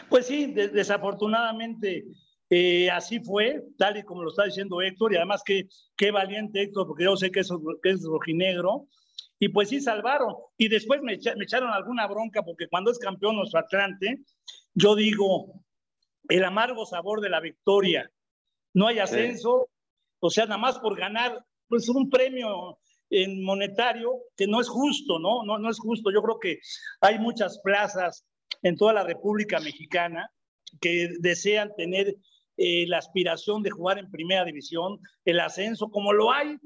Pues 0.10 0.26
sí, 0.26 0.48
desafortunadamente 0.48 2.06
eh, 2.50 2.90
así 2.90 3.20
fue, 3.20 3.64
tal 3.78 3.98
y 3.98 4.04
como 4.04 4.24
lo 4.24 4.30
está 4.30 4.46
diciendo 4.46 4.82
Héctor, 4.82 5.14
y 5.14 5.18
además 5.18 5.44
que 5.46 5.68
qué 5.96 6.10
valiente 6.10 6.64
Héctor, 6.64 6.88
porque 6.88 7.04
yo 7.04 7.16
sé 7.16 7.30
que 7.30 7.42
es, 7.42 7.50
que 7.84 7.90
es 7.92 8.04
rojinegro, 8.04 8.88
y 9.38 9.50
pues 9.50 9.70
sí 9.70 9.80
salvaron. 9.80 10.34
Y 10.58 10.68
después 10.68 11.02
me, 11.02 11.14
echaron 11.14 11.70
alguna 11.70 12.08
bronca, 12.08 12.42
porque 12.44 12.68
cuando 12.68 12.92
es 12.92 12.98
campeón 12.98 13.36
nuestro 13.36 13.60
Atlante, 13.60 14.22
yo 14.74 14.96
digo, 14.96 15.62
el 16.28 16.44
amargo 16.44 16.86
sabor 16.86 17.22
de 17.22 17.30
la 17.30 17.40
victoria, 17.40 18.10
no 18.74 18.88
hay 18.88 19.00
ascenso, 19.00 19.70
o 20.20 20.30
sea, 20.30 20.46
nada 20.46 20.58
más 20.58 20.80
por 20.80 20.98
ganar, 20.98 21.44
pues 21.68 21.88
un 21.90 22.10
premio 22.10 22.80
en 23.10 23.44
monetario 23.44 24.14
que 24.36 24.48
no 24.48 24.62
es 24.62 24.68
justo, 24.68 25.20
¿no? 25.20 25.44
¿no? 25.44 25.58
No 25.58 25.70
es 25.70 25.80
justo. 25.80 26.12
Yo 26.12 26.22
creo 26.22 26.40
que 26.40 26.60
hay 27.02 27.20
muchas 27.20 27.60
plazas 27.64 28.26
en 28.62 28.76
toda 28.76 28.94
la 28.94 29.04
República 29.04 29.60
Mexicana 29.60 30.30
que 30.82 31.10
desean 31.20 31.72
tener 31.76 32.16
eh, 32.58 32.86
la 32.88 32.98
aspiración 32.98 33.64
de 33.64 33.72
jugar 33.72 33.98
en 33.98 34.12
primera 34.12 34.44
división, 34.44 35.00
el 35.26 35.40
ascenso, 35.40 35.90
como 35.90 36.14
lo 36.14 36.32
hay 36.32 36.58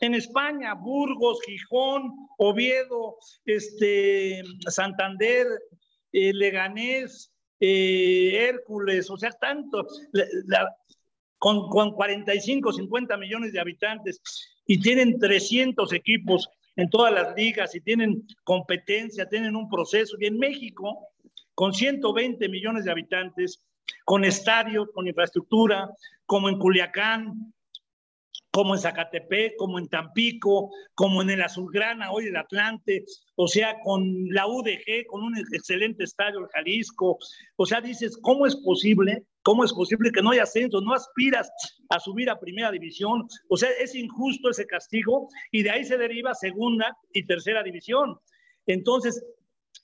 en 0.00 0.14
España, 0.14 0.74
Burgos, 0.74 1.38
Gijón, 1.46 2.12
Oviedo, 2.38 3.16
este, 3.44 4.42
Santander, 4.68 5.46
eh, 6.12 6.32
Leganés, 6.34 7.32
eh, 7.60 8.48
Hércules, 8.48 9.08
o 9.08 9.16
sea, 9.16 9.30
tanto, 9.30 9.86
con, 11.38 11.68
con 11.68 11.92
45, 11.92 12.72
50 12.72 13.16
millones 13.16 13.52
de 13.52 13.60
habitantes 13.60 14.20
y 14.66 14.80
tienen 14.80 15.18
300 15.18 15.92
equipos 15.92 16.48
en 16.76 16.90
todas 16.90 17.12
las 17.12 17.34
ligas 17.36 17.74
y 17.74 17.80
tienen 17.80 18.26
competencia, 18.44 19.28
tienen 19.28 19.56
un 19.56 19.68
proceso. 19.68 20.16
Y 20.20 20.26
en 20.26 20.38
México, 20.38 21.08
con 21.54 21.72
120 21.72 22.48
millones 22.48 22.84
de 22.84 22.90
habitantes, 22.90 23.62
con 24.04 24.24
estadios, 24.24 24.88
con 24.92 25.06
infraestructura, 25.06 25.88
como 26.26 26.48
en 26.48 26.58
Culiacán, 26.58 27.54
como 28.50 28.74
en 28.74 28.80
Zacatepec, 28.80 29.56
como 29.56 29.78
en 29.78 29.88
Tampico, 29.88 30.70
como 30.94 31.22
en 31.22 31.30
el 31.30 31.42
Azulgrana, 31.42 32.10
hoy 32.10 32.26
el 32.26 32.36
Atlante, 32.36 33.04
o 33.34 33.48
sea, 33.48 33.76
con 33.84 34.04
la 34.30 34.46
UDG, 34.46 35.06
con 35.06 35.22
un 35.22 35.36
excelente 35.52 36.04
estadio, 36.04 36.40
el 36.40 36.48
Jalisco. 36.48 37.18
O 37.56 37.66
sea, 37.66 37.80
dices, 37.80 38.18
¿cómo 38.22 38.46
es 38.46 38.56
posible 38.56 39.24
¿Cómo 39.46 39.62
es 39.62 39.72
posible 39.72 40.10
que 40.10 40.22
no 40.22 40.32
haya 40.32 40.42
ascenso? 40.42 40.80
No 40.80 40.92
aspiras 40.92 41.48
a 41.88 42.00
subir 42.00 42.28
a 42.28 42.40
primera 42.40 42.68
división. 42.72 43.28
O 43.48 43.56
sea, 43.56 43.70
es 43.80 43.94
injusto 43.94 44.50
ese 44.50 44.66
castigo 44.66 45.28
y 45.52 45.62
de 45.62 45.70
ahí 45.70 45.84
se 45.84 45.96
deriva 45.96 46.34
segunda 46.34 46.96
y 47.12 47.24
tercera 47.24 47.62
división. 47.62 48.18
Entonces, 48.66 49.24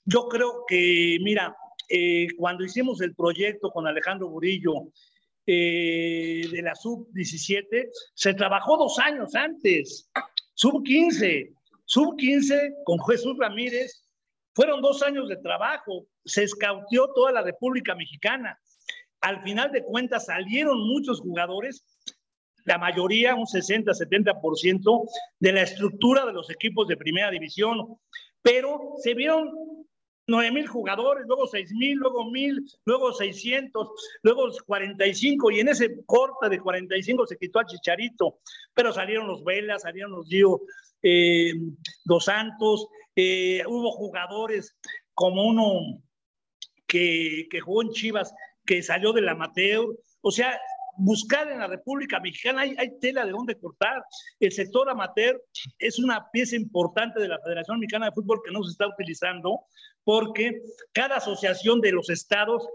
yo 0.03 0.27
creo 0.27 0.65
que, 0.67 1.17
mira, 1.21 1.55
eh, 1.87 2.27
cuando 2.35 2.65
hicimos 2.65 2.99
el 2.99 3.15
proyecto 3.15 3.69
con 3.69 3.87
Alejandro 3.87 4.27
Burillo 4.27 4.73
eh, 5.45 6.47
de 6.51 6.61
la 6.61 6.75
sub-17, 6.75 7.89
se 8.13 8.33
trabajó 8.33 8.77
dos 8.77 8.97
años 8.99 9.35
antes, 9.35 10.09
sub-15, 10.53 11.53
sub-15 11.85 12.83
con 12.85 12.97
Jesús 13.05 13.35
Ramírez. 13.37 14.07
Fueron 14.55 14.81
dos 14.81 15.01
años 15.01 15.27
de 15.27 15.37
trabajo, 15.37 16.05
se 16.23 16.43
escautió 16.43 17.09
toda 17.13 17.31
la 17.31 17.41
República 17.41 17.95
Mexicana. 17.95 18.57
Al 19.21 19.41
final 19.43 19.71
de 19.71 19.83
cuentas 19.83 20.25
salieron 20.25 20.79
muchos 20.87 21.19
jugadores, 21.19 21.85
la 22.65 22.77
mayoría, 22.77 23.35
un 23.35 23.45
60-70% 23.45 25.09
de 25.39 25.51
la 25.51 25.63
estructura 25.63 26.25
de 26.25 26.33
los 26.33 26.49
equipos 26.49 26.87
de 26.87 26.97
primera 26.97 27.29
división, 27.31 27.97
pero 28.41 28.93
se 29.01 29.13
vieron 29.13 29.51
9 30.27 30.51
mil 30.51 30.67
jugadores, 30.67 31.25
luego 31.27 31.47
6 31.47 31.73
mil, 31.73 31.97
luego 31.97 32.29
mil, 32.31 32.63
luego 32.85 33.13
600, 33.13 33.89
luego 34.21 34.49
45, 34.65 35.51
y 35.51 35.59
en 35.59 35.69
ese 35.69 36.03
corte 36.05 36.49
de 36.49 36.59
45 36.59 37.27
se 37.27 37.37
quitó 37.37 37.59
a 37.59 37.65
Chicharito, 37.65 38.39
pero 38.73 38.93
salieron 38.93 39.27
los 39.27 39.43
Velas, 39.43 39.81
salieron 39.81 40.11
los 40.11 40.27
Gio 40.27 40.61
eh, 41.01 41.53
Dos 42.05 42.25
Santos, 42.25 42.87
eh, 43.15 43.63
hubo 43.67 43.91
jugadores 43.91 44.75
como 45.13 45.45
uno 45.45 46.01
que, 46.87 47.47
que 47.49 47.59
jugó 47.59 47.81
en 47.81 47.89
Chivas, 47.89 48.33
que 48.65 48.81
salió 48.81 49.11
del 49.13 49.27
amateur. 49.29 49.85
O 50.21 50.31
sea, 50.31 50.59
buscar 50.97 51.49
en 51.51 51.59
la 51.59 51.67
República 51.67 52.19
Mexicana 52.19 52.61
hay, 52.61 52.99
tela 52.99 53.25
de 53.25 53.31
dónde 53.31 53.57
cortar. 53.57 54.03
El 54.39 54.51
sector 54.51 54.89
amateur 54.89 55.41
es 55.79 55.99
una 55.99 56.29
pieza 56.31 56.55
importante 56.55 57.19
de 57.19 57.27
la 57.27 57.39
Federación 57.39 57.79
Mexicana 57.79 58.07
de 58.07 58.13
Fútbol 58.13 58.41
que 58.45 58.51
no 58.51 58.63
se 58.63 58.71
está 58.71 58.87
utilizando 58.87 59.61
porque 60.03 60.61
cada 60.91 61.17
asociación 61.17 61.81
de 61.81 61.91
los 61.91 62.09
estados 62.09 62.67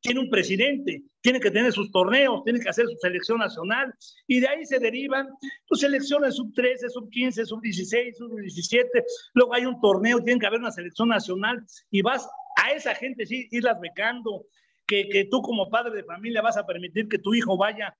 tiene 0.00 0.20
un 0.20 0.30
presidente, 0.30 1.02
tiene 1.20 1.40
que 1.40 1.50
tener 1.50 1.72
sus 1.72 1.90
torneos, 1.90 2.44
tiene 2.44 2.60
que 2.60 2.68
hacer 2.68 2.86
su 2.86 2.96
selección 2.98 3.38
nacional 3.38 3.92
y 4.26 4.38
de 4.38 4.48
ahí 4.48 4.64
se 4.64 4.78
derivan 4.78 5.28
tus 5.66 5.80
selecciones 5.80 6.36
sub 6.36 6.54
13, 6.54 6.88
sub 6.90 7.10
15, 7.10 7.44
sub 7.44 7.60
16, 7.60 8.16
sub 8.16 8.36
17, 8.36 9.04
luego 9.34 9.54
hay 9.54 9.66
un 9.66 9.80
torneo, 9.80 10.22
tiene 10.22 10.38
que 10.38 10.46
haber 10.46 10.60
una 10.60 10.70
selección 10.70 11.08
nacional 11.08 11.64
y 11.90 12.02
vas 12.02 12.28
a 12.56 12.72
esa 12.72 12.94
gente 12.94 13.26
sí 13.26 13.48
irlas 13.50 13.80
becando, 13.80 14.46
que, 14.86 15.28
tú 15.30 15.42
como 15.42 15.68
padre 15.68 15.94
de 15.96 16.04
familia 16.04 16.42
vas 16.42 16.56
a 16.56 16.66
permitir 16.66 17.08
que 17.08 17.18
tu 17.18 17.34
hijo 17.34 17.56
vaya 17.56 17.96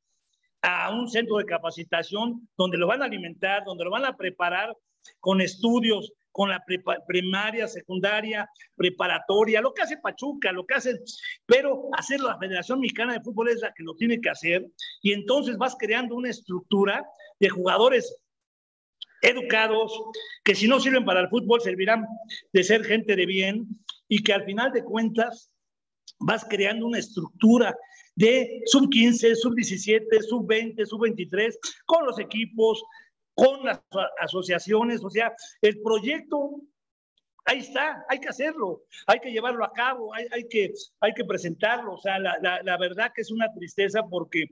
a 0.62 0.90
un 0.90 1.08
centro 1.08 1.36
de 1.36 1.44
capacitación 1.44 2.48
donde 2.56 2.78
lo 2.78 2.86
van 2.86 3.02
a 3.02 3.06
alimentar, 3.06 3.64
donde 3.64 3.84
lo 3.84 3.90
van 3.90 4.04
a 4.04 4.16
preparar 4.16 4.76
con 5.20 5.40
estudios, 5.40 6.12
con 6.32 6.50
la 6.50 6.62
primaria, 7.06 7.66
secundaria, 7.66 8.48
preparatoria, 8.74 9.60
lo 9.60 9.72
que 9.72 9.82
hace 9.82 9.96
Pachuca, 9.98 10.52
lo 10.52 10.66
que 10.66 10.74
hace, 10.74 11.00
pero 11.46 11.88
hacer 11.96 12.20
la 12.20 12.38
Federación 12.38 12.80
Mexicana 12.80 13.14
de 13.14 13.22
Fútbol 13.22 13.48
es 13.48 13.60
la 13.60 13.72
que 13.72 13.84
lo 13.84 13.94
tiene 13.94 14.20
que 14.20 14.28
hacer 14.28 14.66
y 15.02 15.12
entonces 15.12 15.56
vas 15.56 15.76
creando 15.78 16.14
una 16.14 16.30
estructura 16.30 17.02
de 17.40 17.48
jugadores 17.48 18.18
educados 19.22 19.92
que 20.44 20.54
si 20.54 20.68
no 20.68 20.78
sirven 20.78 21.04
para 21.04 21.20
el 21.20 21.28
fútbol 21.28 21.60
servirán 21.60 22.06
de 22.52 22.64
ser 22.64 22.84
gente 22.84 23.16
de 23.16 23.26
bien 23.26 23.66
y 24.08 24.22
que 24.22 24.32
al 24.32 24.44
final 24.44 24.72
de 24.72 24.84
cuentas 24.84 25.50
vas 26.18 26.44
creando 26.48 26.86
una 26.86 26.98
estructura 26.98 27.76
de 28.14 28.62
sub 28.66 28.88
15, 28.90 29.36
sub 29.36 29.54
17, 29.54 30.22
sub 30.22 30.46
20, 30.46 30.86
sub 30.86 31.02
23, 31.02 31.58
con 31.84 32.06
los 32.06 32.18
equipos, 32.18 32.82
con 33.34 33.64
las 33.64 33.80
asociaciones, 34.20 35.04
o 35.04 35.10
sea, 35.10 35.34
el 35.60 35.80
proyecto 35.82 36.62
ahí 37.46 37.58
está, 37.58 38.04
hay 38.08 38.18
que 38.18 38.28
hacerlo, 38.28 38.82
hay 39.06 39.20
que 39.20 39.30
llevarlo 39.30 39.64
a 39.64 39.72
cabo, 39.72 40.12
hay, 40.14 40.26
hay 40.32 40.48
que, 40.48 40.72
hay 41.00 41.12
que 41.14 41.24
presentarlo. 41.24 41.94
O 41.94 41.98
sea, 41.98 42.18
la, 42.18 42.36
la, 42.42 42.60
la, 42.62 42.76
verdad 42.76 43.12
que 43.14 43.22
es 43.22 43.30
una 43.30 43.52
tristeza 43.52 44.02
porque 44.02 44.46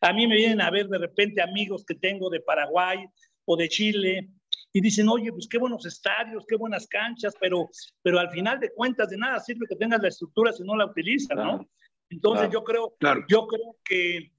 a 0.00 0.12
mí 0.12 0.26
me 0.26 0.36
vienen 0.36 0.62
a 0.62 0.70
ver 0.70 0.88
de 0.88 0.98
repente 0.98 1.42
amigos 1.42 1.84
que 1.84 1.94
tengo 1.94 2.30
de 2.30 2.40
Paraguay 2.40 3.04
o 3.44 3.56
de 3.56 3.68
Chile 3.68 4.30
y 4.72 4.80
dicen, 4.80 5.08
oye, 5.08 5.32
pues 5.32 5.48
qué 5.48 5.58
buenos 5.58 5.86
estadios, 5.86 6.44
qué 6.46 6.56
buenas 6.56 6.86
canchas, 6.86 7.34
pero, 7.40 7.68
pero 8.02 8.18
al 8.18 8.30
final 8.30 8.60
de 8.60 8.72
cuentas 8.72 9.10
de 9.10 9.16
nada 9.16 9.40
sirve 9.40 9.66
que 9.68 9.76
tengas 9.76 10.02
la 10.02 10.08
estructura 10.08 10.52
si 10.52 10.62
no 10.62 10.76
la 10.76 10.86
utilizas, 10.86 11.36
¿no? 11.36 11.68
Entonces 12.10 12.48
yo 12.50 12.64
creo, 12.64 12.94
claro. 12.98 13.24
yo 13.28 13.46
creo 13.46 13.76
que, 13.84 14.32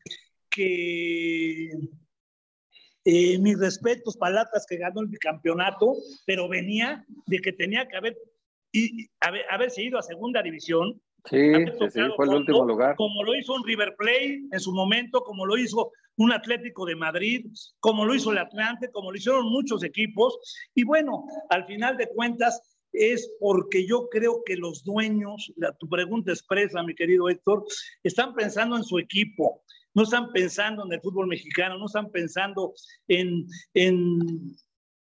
que 0.50 1.70
eh, 3.06 3.40
mis 3.40 3.60
respetos 3.60 4.18
para 4.18 4.48
que 4.68 4.78
ganó 4.78 5.02
el 5.02 5.08
bicampeonato, 5.08 5.96
pero 6.26 6.48
venía 6.48 7.06
de 7.26 7.40
que 7.40 7.54
tenía 7.54 7.88
que 7.88 7.98
haber, 7.98 8.18
y, 8.72 9.10
haber, 9.20 9.46
haberse 9.50 9.84
ido 9.84 9.98
a 9.98 10.04
segunda 10.04 10.42
división. 10.42 11.02
Sí, 11.26 11.52
sí, 11.92 12.00
fue 12.16 12.26
el 12.26 12.36
último 12.36 12.66
lugar. 12.66 12.96
Como 12.96 13.24
lo 13.24 13.36
hizo 13.36 13.54
un 13.54 13.66
River 13.66 13.96
Plate 13.98 14.42
en 14.52 14.60
su 14.60 14.72
momento, 14.72 15.22
como 15.22 15.46
lo 15.46 15.58
hizo 15.58 15.92
un 16.18 16.32
Atlético 16.32 16.86
de 16.86 16.96
Madrid, 16.96 17.46
como 17.80 18.06
lo 18.06 18.16
hizo 18.16 18.32
el 18.32 18.38
Atlante, 18.38 18.90
como 18.92 19.12
lo 19.12 19.18
hicieron 19.18 19.50
muchos 19.50 19.84
equipos. 19.84 20.38
Y 20.76 20.84
bueno, 20.84 21.26
al 21.50 21.66
final 21.66 21.98
de 21.98 22.08
cuentas, 22.10 22.62
es 22.92 23.32
porque 23.40 23.86
yo 23.86 24.10
creo 24.10 24.42
que 24.46 24.56
los 24.56 24.84
dueños, 24.84 25.52
la, 25.56 25.72
tu 25.74 25.88
pregunta 25.88 26.32
expresa, 26.32 26.84
mi 26.84 26.96
querido 26.96 27.30
Héctor, 27.30 27.64
están 28.04 28.34
pensando 28.34 28.76
en 28.78 28.84
su 28.84 29.00
equipo, 29.00 29.64
no 29.94 30.04
están 30.04 30.32
pensando 30.32 30.86
en 30.86 30.94
el 30.94 31.02
fútbol 31.02 31.28
mexicano, 31.28 31.78
no 31.78 31.86
están 31.86 32.10
pensando 32.12 32.74
en, 33.08 33.46
en, 33.74 34.20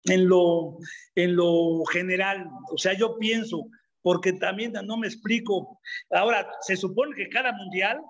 en, 0.05 0.27
lo, 0.27 0.77
en 1.15 1.35
lo 1.35 1.83
general. 1.85 2.47
O 2.71 2.77
sea, 2.77 2.93
yo 2.93 3.17
pienso, 3.17 3.67
porque 4.01 4.33
también 4.33 4.73
no 4.85 4.97
me 4.97 5.07
explico. 5.07 5.79
Ahora, 6.11 6.49
se 6.61 6.75
supone 6.75 7.15
que 7.15 7.29
cada 7.29 7.51
mundial 7.53 8.01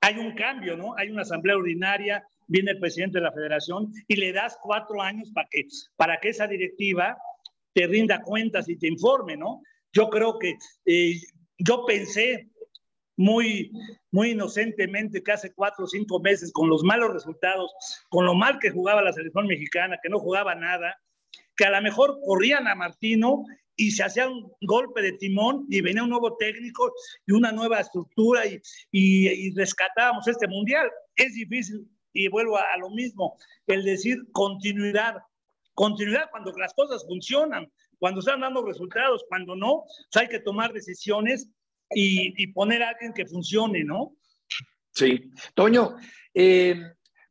hay 0.00 0.18
un 0.18 0.34
cambio, 0.34 0.76
¿no? 0.76 0.96
Hay 0.96 1.10
una 1.10 1.22
asamblea 1.22 1.56
ordinaria, 1.56 2.26
viene 2.48 2.72
el 2.72 2.80
presidente 2.80 3.18
de 3.18 3.24
la 3.24 3.32
federación 3.32 3.92
y 4.08 4.16
le 4.16 4.32
das 4.32 4.58
cuatro 4.60 5.00
años 5.00 5.30
para 5.32 5.48
que, 5.48 5.66
para 5.96 6.18
que 6.18 6.30
esa 6.30 6.46
directiva 6.46 7.16
te 7.72 7.86
rinda 7.86 8.22
cuentas 8.22 8.68
y 8.68 8.76
te 8.76 8.88
informe, 8.88 9.36
¿no? 9.36 9.62
Yo 9.92 10.08
creo 10.08 10.38
que 10.38 10.56
eh, 10.86 11.20
yo 11.58 11.84
pensé 11.86 12.50
muy, 13.16 13.70
muy 14.10 14.30
inocentemente 14.30 15.22
que 15.22 15.32
hace 15.32 15.54
cuatro 15.54 15.84
o 15.84 15.88
cinco 15.88 16.18
meses, 16.20 16.52
con 16.52 16.68
los 16.68 16.82
malos 16.82 17.12
resultados, 17.12 17.72
con 18.08 18.24
lo 18.24 18.34
mal 18.34 18.58
que 18.58 18.70
jugaba 18.70 19.02
la 19.02 19.12
selección 19.12 19.46
mexicana, 19.46 19.98
que 20.02 20.08
no 20.08 20.18
jugaba 20.18 20.54
nada, 20.54 20.96
que 21.56 21.64
a 21.64 21.70
lo 21.70 21.80
mejor 21.82 22.18
corrían 22.24 22.66
a 22.66 22.74
Martino 22.74 23.44
y 23.82 23.90
se 23.90 24.04
hacía 24.04 24.28
un 24.28 24.52
golpe 24.60 25.02
de 25.02 25.12
timón 25.12 25.66
y 25.68 25.80
venía 25.80 26.04
un 26.04 26.10
nuevo 26.10 26.36
técnico 26.36 26.92
y 27.26 27.32
una 27.32 27.50
nueva 27.50 27.80
estructura 27.80 28.46
y, 28.46 28.60
y, 28.92 29.52
rescatábamos 29.56 30.28
este 30.28 30.46
mundial. 30.46 30.88
Es 31.16 31.34
difícil 31.34 31.88
y 32.12 32.28
vuelvo 32.28 32.56
a, 32.58 32.76
lo 32.78 32.90
mismo, 32.90 33.36
el 33.66 33.82
decir 33.84 34.18
continuidad, 34.30 35.16
continuidad 35.74 36.30
cuando 36.30 36.52
las 36.52 36.72
cosas 36.74 37.04
funcionan, 37.04 37.72
cuando 37.98 38.20
están 38.20 38.40
dando 38.40 38.64
resultados, 38.64 39.24
cuando 39.28 39.56
no, 39.56 39.82
pues 39.84 40.22
hay 40.22 40.28
que 40.28 40.38
tomar 40.38 40.72
decisiones 40.72 41.48
y, 41.90 42.40
y, 42.40 42.46
poner 42.52 42.84
a 42.84 42.90
alguien 42.90 43.12
que 43.12 43.26
funcione, 43.26 43.82
¿no? 43.82 44.14
Sí. 44.92 45.32
Toño, 45.54 45.96
eh, 46.34 46.80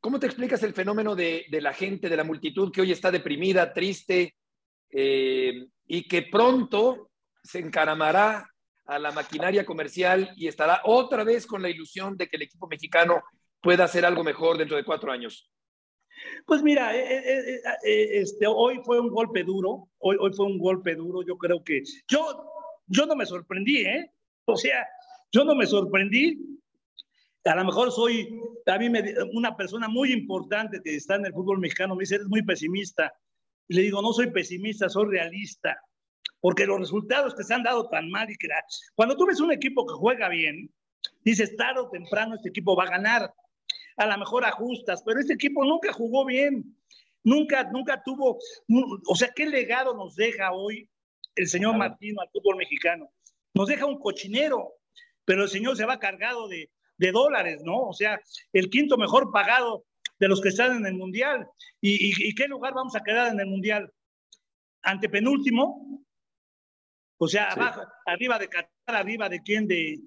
¿cómo 0.01 0.19
te 0.19 0.25
explicas 0.25 0.61
el 0.63 0.73
fenómeno 0.73 1.15
de, 1.15 1.45
de, 1.49 1.61
la 1.61 1.73
gente, 1.73 2.09
de 2.09 2.17
la 2.17 2.25
multitud 2.25 2.73
que 2.73 2.81
hoy 2.81 2.91
está 2.91 3.09
deprimida, 3.09 3.71
triste? 3.71 4.35
Eh, 4.93 5.67
y 5.93 6.07
que 6.07 6.21
pronto 6.21 7.11
se 7.43 7.59
encaramará 7.59 8.49
a 8.85 8.97
la 8.97 9.11
maquinaria 9.11 9.65
comercial 9.65 10.31
y 10.37 10.47
estará 10.47 10.79
otra 10.85 11.25
vez 11.25 11.45
con 11.45 11.61
la 11.61 11.69
ilusión 11.69 12.15
de 12.15 12.29
que 12.29 12.37
el 12.37 12.43
equipo 12.43 12.65
mexicano 12.65 13.21
pueda 13.59 13.83
hacer 13.83 14.05
algo 14.05 14.23
mejor 14.23 14.57
dentro 14.57 14.77
de 14.77 14.85
cuatro 14.85 15.11
años? 15.11 15.51
Pues 16.45 16.63
mira, 16.63 16.95
eh, 16.95 17.17
eh, 17.17 17.61
eh, 17.83 18.09
este, 18.21 18.47
hoy 18.47 18.79
fue 18.85 19.01
un 19.01 19.09
golpe 19.09 19.43
duro, 19.43 19.89
hoy, 19.97 20.15
hoy 20.17 20.31
fue 20.31 20.45
un 20.45 20.59
golpe 20.59 20.95
duro, 20.95 21.23
yo 21.27 21.37
creo 21.37 21.61
que 21.61 21.83
yo, 22.07 22.41
yo 22.87 23.05
no 23.05 23.17
me 23.17 23.25
sorprendí, 23.25 23.81
¿eh? 23.81 24.13
O 24.45 24.55
sea, 24.55 24.87
yo 25.29 25.43
no 25.43 25.55
me 25.55 25.65
sorprendí, 25.65 26.39
a 27.43 27.55
lo 27.55 27.65
mejor 27.65 27.91
soy, 27.91 28.39
a 28.65 28.77
mí 28.77 28.89
me, 28.89 29.03
una 29.33 29.57
persona 29.57 29.89
muy 29.89 30.13
importante 30.13 30.79
que 30.81 30.95
está 30.95 31.15
en 31.15 31.25
el 31.25 31.33
fútbol 31.33 31.59
mexicano 31.59 31.97
me 31.97 32.03
dice, 32.03 32.15
eres 32.15 32.27
muy 32.27 32.43
pesimista, 32.43 33.11
y 33.71 33.73
le 33.73 33.83
digo, 33.83 34.01
no 34.01 34.11
soy 34.11 34.29
pesimista, 34.31 34.89
soy 34.89 35.05
realista, 35.11 35.81
porque 36.41 36.65
los 36.65 36.77
resultados 36.77 37.33
que 37.33 37.45
se 37.45 37.53
han 37.53 37.63
dado 37.63 37.87
tan 37.87 38.09
mal 38.09 38.29
y 38.29 38.35
que 38.35 38.49
la... 38.49 38.61
cuando 38.95 39.15
tú 39.15 39.25
ves 39.25 39.39
un 39.39 39.53
equipo 39.53 39.87
que 39.87 39.93
juega 39.93 40.27
bien, 40.27 40.69
dices, 41.23 41.55
tarde 41.55 41.79
o 41.79 41.89
temprano 41.89 42.35
este 42.35 42.49
equipo 42.49 42.75
va 42.75 42.83
a 42.83 42.89
ganar. 42.89 43.33
A 43.95 44.07
lo 44.07 44.17
mejor 44.17 44.43
ajustas, 44.43 45.01
pero 45.05 45.21
este 45.21 45.35
equipo 45.35 45.63
nunca 45.63 45.93
jugó 45.93 46.25
bien. 46.25 46.75
Nunca, 47.23 47.63
nunca 47.71 48.03
tuvo, 48.03 48.39
o 49.07 49.15
sea, 49.15 49.29
¿qué 49.33 49.45
legado 49.45 49.95
nos 49.95 50.17
deja 50.17 50.51
hoy 50.51 50.89
el 51.37 51.47
señor 51.47 51.77
Martino 51.77 52.19
al 52.19 52.29
fútbol 52.29 52.57
mexicano? 52.57 53.09
Nos 53.53 53.69
deja 53.69 53.85
un 53.85 53.99
cochinero, 53.99 54.73
pero 55.23 55.43
el 55.43 55.49
señor 55.49 55.77
se 55.77 55.85
va 55.85 55.97
cargado 55.97 56.49
de, 56.49 56.69
de 56.97 57.11
dólares, 57.13 57.61
¿no? 57.63 57.83
O 57.83 57.93
sea, 57.93 58.19
el 58.51 58.69
quinto 58.69 58.97
mejor 58.97 59.31
pagado 59.31 59.85
de 60.21 60.27
los 60.27 60.39
que 60.39 60.49
están 60.49 60.77
en 60.77 60.85
el 60.85 60.93
Mundial. 60.93 61.47
¿Y, 61.81 62.09
y, 62.09 62.29
y 62.29 62.35
qué 62.35 62.47
lugar 62.47 62.75
vamos 62.75 62.95
a 62.95 63.01
quedar 63.01 63.33
en 63.33 63.39
el 63.39 63.47
Mundial? 63.47 63.91
Ante 64.83 65.09
penúltimo, 65.09 66.05
o 67.17 67.27
sea, 67.27 67.51
sí. 67.51 67.59
abajo, 67.59 67.81
arriba 68.05 68.37
de 68.37 68.47
Qatar, 68.47 68.95
arriba 68.95 69.27
de 69.27 69.41
quién, 69.41 69.67
de, 69.67 69.99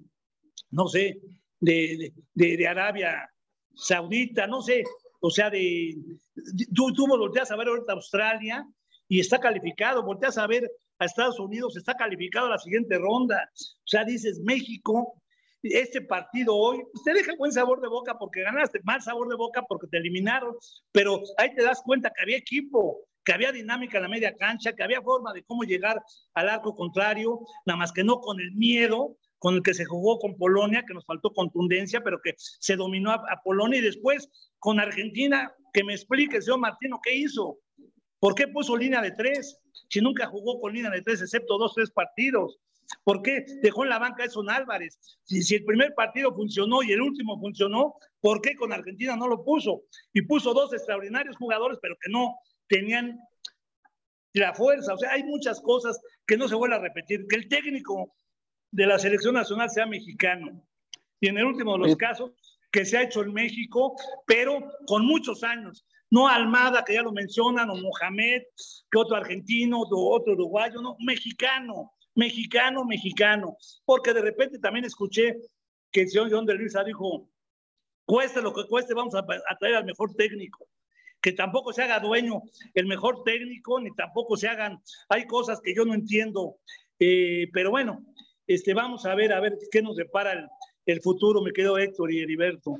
no 0.71 0.87
sé, 0.87 1.19
de, 1.59 2.13
de, 2.33 2.57
de 2.57 2.67
Arabia 2.67 3.29
Saudita, 3.75 4.47
no 4.47 4.61
sé, 4.61 4.83
o 5.19 5.29
sea, 5.29 5.49
de, 5.49 5.95
tú, 6.73 6.93
tú 6.93 7.07
volteas 7.07 7.51
a 7.51 7.57
ver 7.57 7.67
ahorita 7.67 7.93
Australia 7.93 8.65
y 9.09 9.19
está 9.19 9.37
calificado, 9.39 10.01
volteas 10.01 10.37
a 10.37 10.47
ver 10.47 10.71
a 10.97 11.05
Estados 11.05 11.39
Unidos, 11.41 11.75
está 11.75 11.93
calificado 11.93 12.47
a 12.47 12.51
la 12.51 12.57
siguiente 12.57 12.97
ronda, 12.97 13.49
o 13.53 13.87
sea, 13.87 14.05
dices 14.05 14.39
México, 14.39 15.21
este 15.71 16.01
partido 16.01 16.55
hoy, 16.55 16.83
pues 16.91 17.03
te 17.03 17.13
deja 17.13 17.35
buen 17.37 17.51
sabor 17.51 17.81
de 17.81 17.87
boca 17.87 18.17
porque 18.17 18.41
ganaste, 18.41 18.79
mal 18.83 19.01
sabor 19.01 19.27
de 19.29 19.35
boca 19.35 19.63
porque 19.67 19.87
te 19.87 19.97
eliminaron, 19.97 20.55
pero 20.91 21.21
ahí 21.37 21.53
te 21.55 21.63
das 21.63 21.81
cuenta 21.83 22.11
que 22.15 22.21
había 22.21 22.37
equipo, 22.37 22.99
que 23.23 23.33
había 23.33 23.51
dinámica 23.51 23.97
en 23.97 24.03
la 24.03 24.09
media 24.09 24.35
cancha, 24.35 24.73
que 24.73 24.83
había 24.83 25.01
forma 25.01 25.33
de 25.33 25.43
cómo 25.43 25.63
llegar 25.63 26.01
al 26.33 26.49
arco 26.49 26.75
contrario, 26.75 27.39
nada 27.65 27.77
más 27.77 27.91
que 27.91 28.03
no 28.03 28.19
con 28.19 28.39
el 28.39 28.51
miedo 28.53 29.17
con 29.37 29.55
el 29.55 29.61
que 29.61 29.75
se 29.75 29.85
jugó 29.85 30.17
con 30.17 30.37
Polonia, 30.37 30.85
que 30.87 30.93
nos 30.95 31.05
faltó 31.05 31.31
contundencia, 31.31 32.01
pero 32.01 32.19
que 32.23 32.33
se 32.37 32.75
dominó 32.75 33.11
a, 33.11 33.15
a 33.15 33.41
Polonia 33.43 33.77
y 33.77 33.83
después 33.83 34.27
con 34.57 34.79
Argentina, 34.79 35.53
que 35.71 35.83
me 35.83 35.93
explique 35.93 36.41
señor 36.41 36.61
Martino 36.61 36.99
qué 37.03 37.15
hizo, 37.15 37.59
por 38.19 38.33
qué 38.33 38.47
puso 38.47 38.75
línea 38.75 39.01
de 39.01 39.11
tres, 39.11 39.59
si 39.89 40.01
nunca 40.01 40.25
jugó 40.27 40.59
con 40.59 40.73
línea 40.73 40.89
de 40.89 41.01
tres, 41.01 41.21
excepto 41.21 41.57
dos, 41.59 41.73
tres 41.75 41.91
partidos. 41.91 42.57
¿Por 43.03 43.21
qué 43.21 43.45
dejó 43.61 43.83
en 43.83 43.89
la 43.89 43.99
banca 43.99 44.23
a 44.23 44.25
Edson 44.25 44.49
Álvarez? 44.49 44.99
Si, 45.23 45.41
si, 45.41 45.55
el 45.55 45.65
primer 45.65 45.93
partido 45.93 46.33
funcionó 46.33 46.83
y 46.83 46.91
el 46.91 47.01
último 47.01 47.39
funcionó, 47.39 47.95
¿por 48.19 48.41
qué 48.41 48.55
con 48.55 48.73
Argentina 48.73 49.15
no 49.15 49.27
lo 49.27 49.43
puso? 49.43 49.83
Y 50.13 50.21
puso 50.23 50.53
dos 50.53 50.73
extraordinarios 50.73 51.37
jugadores, 51.37 51.79
pero 51.81 51.95
que 51.99 52.11
no 52.11 52.35
tenían 52.67 53.19
la 54.33 54.53
fuerza. 54.53 54.93
O 54.93 54.97
sea, 54.97 55.11
hay 55.11 55.23
muchas 55.23 55.61
cosas 55.61 55.99
que 56.25 56.37
no 56.37 56.47
se 56.47 56.55
vuelven 56.55 56.79
a 56.79 56.83
repetir. 56.83 57.25
Que 57.27 57.37
el 57.37 57.47
técnico 57.47 58.13
de 58.71 58.85
la 58.85 58.99
selección 58.99 59.35
nacional 59.35 59.69
sea 59.69 59.85
mexicano. 59.85 60.65
Y 61.19 61.27
en 61.29 61.37
el 61.37 61.45
último 61.45 61.73
de 61.73 61.87
los 61.87 61.95
casos, 61.95 62.31
que 62.71 62.85
se 62.85 62.97
ha 62.97 63.03
hecho 63.03 63.21
en 63.21 63.33
México, 63.33 63.95
pero 64.25 64.59
con 64.85 65.05
muchos 65.05 65.43
años. 65.43 65.85
No 66.11 66.27
Almada, 66.27 66.83
que 66.83 66.93
ya 66.93 67.01
lo 67.01 67.11
mencionan, 67.11 67.69
o 67.69 67.75
Mohamed, 67.75 68.43
que 68.91 68.97
otro 68.97 69.15
argentino, 69.15 69.81
otro 69.81 70.33
uruguayo, 70.33 70.81
no, 70.81 70.95
mexicano 70.99 71.94
mexicano, 72.15 72.85
mexicano, 72.85 73.57
porque 73.85 74.13
de 74.13 74.21
repente 74.21 74.59
también 74.59 74.85
escuché 74.85 75.37
que 75.91 76.01
el 76.01 76.09
señor 76.09 76.29
John 76.31 76.45
de 76.45 76.55
Luisa 76.55 76.83
dijo, 76.83 77.29
cueste 78.05 78.41
lo 78.41 78.53
que 78.53 78.65
cueste, 78.67 78.93
vamos 78.93 79.15
a, 79.15 79.19
a, 79.19 79.57
traer 79.57 79.75
al 79.75 79.85
mejor 79.85 80.13
técnico, 80.15 80.67
que 81.21 81.33
tampoco 81.33 81.73
se 81.73 81.83
haga 81.83 81.99
dueño 81.99 82.41
el 82.73 82.85
mejor 82.87 83.23
técnico, 83.23 83.79
ni 83.79 83.93
tampoco 83.93 84.37
se 84.37 84.47
hagan, 84.47 84.81
hay 85.09 85.25
cosas 85.27 85.59
que 85.61 85.75
yo 85.75 85.85
no 85.85 85.93
entiendo, 85.93 86.57
eh, 86.99 87.49
pero 87.53 87.71
bueno, 87.71 88.05
este, 88.47 88.73
vamos 88.73 89.05
a 89.05 89.15
ver, 89.15 89.33
a 89.33 89.39
ver 89.39 89.57
qué 89.71 89.81
nos 89.81 89.95
depara 89.95 90.49
el, 90.85 91.01
futuro, 91.01 91.41
me 91.41 91.51
quedo 91.51 91.77
Héctor 91.77 92.11
y 92.11 92.21
Heriberto. 92.21 92.77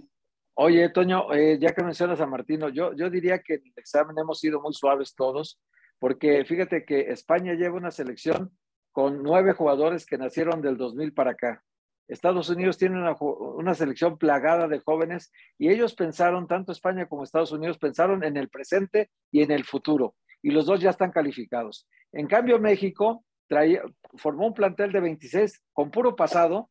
Oye, 0.53 0.89
Toño, 0.89 1.33
eh, 1.33 1.57
ya 1.59 1.73
que 1.73 1.83
mencionas 1.83 2.21
a 2.21 2.25
Martino, 2.25 2.69
yo, 2.69 2.93
yo 2.93 3.09
diría 3.09 3.39
que 3.39 3.55
en 3.55 3.63
el 3.65 3.73
examen 3.75 4.17
hemos 4.17 4.39
sido 4.39 4.61
muy 4.61 4.73
suaves 4.73 5.13
todos, 5.15 5.59
porque 5.99 6.45
fíjate 6.45 6.85
que 6.85 7.11
España 7.11 7.53
lleva 7.55 7.75
una 7.75 7.91
selección 7.91 8.51
con 8.95 9.23
nueve 9.23 9.51
jugadores 9.51 10.05
que 10.05 10.17
nacieron 10.17 10.61
del 10.61 10.77
2000 10.77 11.13
para 11.13 11.31
acá. 11.31 11.61
Estados 12.07 12.49
Unidos 12.49 12.77
tiene 12.77 12.97
una, 12.97 13.73
selección 13.73 14.17
plagada 14.17 14.69
de 14.69 14.79
jóvenes 14.79 15.33
y 15.57 15.67
ellos 15.67 15.95
pensaron, 15.95 16.47
tanto 16.47 16.71
España 16.71 17.05
como 17.05 17.25
Estados 17.25 17.51
Unidos, 17.51 17.77
pensaron 17.77 18.23
en 18.23 18.37
el 18.37 18.47
presente 18.47 19.09
y 19.31 19.41
en 19.41 19.51
el 19.51 19.65
futuro. 19.65 20.15
Y 20.41 20.51
los 20.51 20.65
dos 20.65 20.79
ya 20.79 20.91
están 20.91 21.11
calificados. 21.11 21.89
En 22.13 22.25
cambio, 22.27 22.57
México 22.57 23.25
formó 24.13 24.47
un 24.47 24.53
plantel 24.53 24.93
de 24.93 25.01
26 25.01 25.61
con 25.73 25.91
puro 25.91 26.15
pasado 26.15 26.69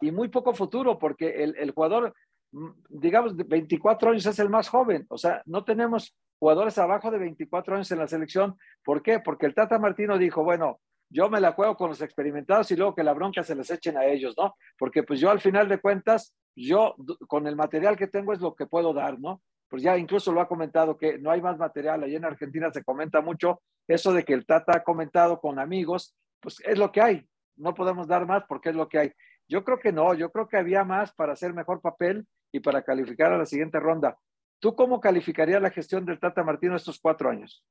y 0.00 0.12
muy 0.12 0.28
poco 0.28 0.54
futuro, 0.54 0.98
porque 0.98 1.44
el, 1.44 1.54
el 1.58 1.72
jugador, 1.72 2.14
mm, 2.52 2.70
digamos, 2.88 3.36
de 3.36 3.44
24 3.44 4.12
años 4.12 4.24
es 4.24 4.38
el 4.38 4.48
más 4.48 4.70
joven. 4.70 5.04
O 5.10 5.18
sea, 5.18 5.42
no 5.44 5.62
tenemos 5.62 6.16
jugadores 6.38 6.78
abajo 6.78 7.10
de 7.10 7.18
24 7.18 7.74
años 7.74 7.92
en 7.92 7.98
la 7.98 8.08
selección. 8.08 8.56
¿Por 8.82 9.02
qué? 9.02 9.20
Porque 9.20 9.44
el 9.44 9.54
Tata 9.54 9.78
Martino 9.78 10.16
dijo, 10.16 10.42
bueno, 10.42 10.80
yo 11.10 11.28
me 11.28 11.40
la 11.40 11.52
juego 11.52 11.76
con 11.76 11.90
los 11.90 12.00
experimentados 12.00 12.70
y 12.70 12.76
luego 12.76 12.94
que 12.94 13.02
la 13.02 13.12
bronca 13.12 13.42
se 13.42 13.56
les 13.56 13.70
echen 13.70 13.98
a 13.98 14.06
ellos, 14.06 14.34
¿no? 14.38 14.54
Porque 14.78 15.02
pues 15.02 15.18
yo 15.18 15.30
al 15.30 15.40
final 15.40 15.68
de 15.68 15.80
cuentas, 15.80 16.34
yo 16.54 16.94
con 17.26 17.46
el 17.48 17.56
material 17.56 17.96
que 17.96 18.06
tengo 18.06 18.32
es 18.32 18.40
lo 18.40 18.54
que 18.54 18.66
puedo 18.66 18.94
dar, 18.94 19.18
¿no? 19.18 19.42
Pues 19.68 19.82
ya 19.82 19.98
incluso 19.98 20.32
lo 20.32 20.40
ha 20.40 20.48
comentado 20.48 20.96
que 20.96 21.18
no 21.18 21.30
hay 21.30 21.42
más 21.42 21.58
material. 21.58 22.02
Allí 22.02 22.16
en 22.16 22.24
Argentina 22.24 22.70
se 22.72 22.84
comenta 22.84 23.20
mucho 23.20 23.60
eso 23.88 24.12
de 24.12 24.24
que 24.24 24.34
el 24.34 24.46
Tata 24.46 24.76
ha 24.76 24.84
comentado 24.84 25.40
con 25.40 25.58
amigos, 25.58 26.14
pues 26.40 26.60
es 26.64 26.78
lo 26.78 26.92
que 26.92 27.00
hay. 27.00 27.28
No 27.56 27.74
podemos 27.74 28.06
dar 28.06 28.26
más 28.26 28.44
porque 28.48 28.70
es 28.70 28.76
lo 28.76 28.88
que 28.88 28.98
hay. 28.98 29.12
Yo 29.48 29.64
creo 29.64 29.80
que 29.80 29.92
no, 29.92 30.14
yo 30.14 30.30
creo 30.30 30.48
que 30.48 30.56
había 30.56 30.84
más 30.84 31.12
para 31.12 31.32
hacer 31.32 31.52
mejor 31.52 31.80
papel 31.80 32.26
y 32.52 32.60
para 32.60 32.82
calificar 32.82 33.32
a 33.32 33.38
la 33.38 33.46
siguiente 33.46 33.80
ronda. 33.80 34.16
¿Tú 34.60 34.76
cómo 34.76 35.00
calificarías 35.00 35.60
la 35.60 35.70
gestión 35.70 36.04
del 36.04 36.20
Tata 36.20 36.44
Martino 36.44 36.76
estos 36.76 37.00
cuatro 37.00 37.30
años? 37.30 37.64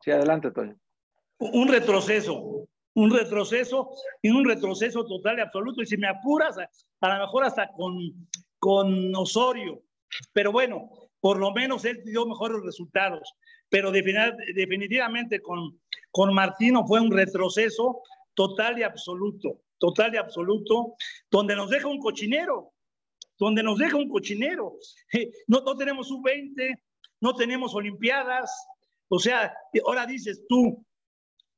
Sí, 0.00 0.10
adelante, 0.10 0.50
Toño. 0.50 0.76
Un 1.38 1.68
retroceso, 1.68 2.68
un 2.94 3.10
retroceso 3.10 3.90
y 4.22 4.30
un 4.30 4.44
retroceso 4.44 5.04
total 5.04 5.38
y 5.38 5.42
absoluto. 5.42 5.82
Y 5.82 5.86
si 5.86 5.96
me 5.96 6.08
apuras, 6.08 6.56
a, 6.58 6.68
lo 7.08 7.20
mejor 7.26 7.44
hasta 7.44 7.70
con, 7.72 7.96
con 8.58 9.14
Osorio. 9.14 9.82
Pero 10.32 10.52
bueno, 10.52 10.90
por 11.20 11.38
lo 11.38 11.52
menos 11.52 11.84
él 11.86 12.02
dio 12.04 12.26
mejores 12.26 12.60
resultados. 12.62 13.34
Pero 13.70 13.90
definitivamente 13.90 15.40
con, 15.40 15.80
con 16.10 16.34
Martino 16.34 16.86
fue 16.86 17.00
un 17.00 17.10
retroceso 17.10 18.02
total 18.34 18.78
y 18.78 18.82
absoluto, 18.82 19.62
total 19.78 20.14
y 20.14 20.18
absoluto, 20.18 20.94
donde 21.30 21.56
nos 21.56 21.70
deja 21.70 21.88
un 21.88 21.98
cochinero, 21.98 22.72
donde 23.38 23.62
nos 23.62 23.78
deja 23.78 23.96
un 23.96 24.08
cochinero. 24.08 24.74
No, 25.46 25.60
no 25.60 25.76
tenemos 25.76 26.10
un 26.10 26.22
20, 26.22 26.83
no 27.24 27.34
tenemos 27.34 27.74
Olimpiadas. 27.74 28.52
O 29.08 29.18
sea, 29.18 29.52
ahora 29.86 30.04
dices 30.04 30.44
tú, 30.46 30.84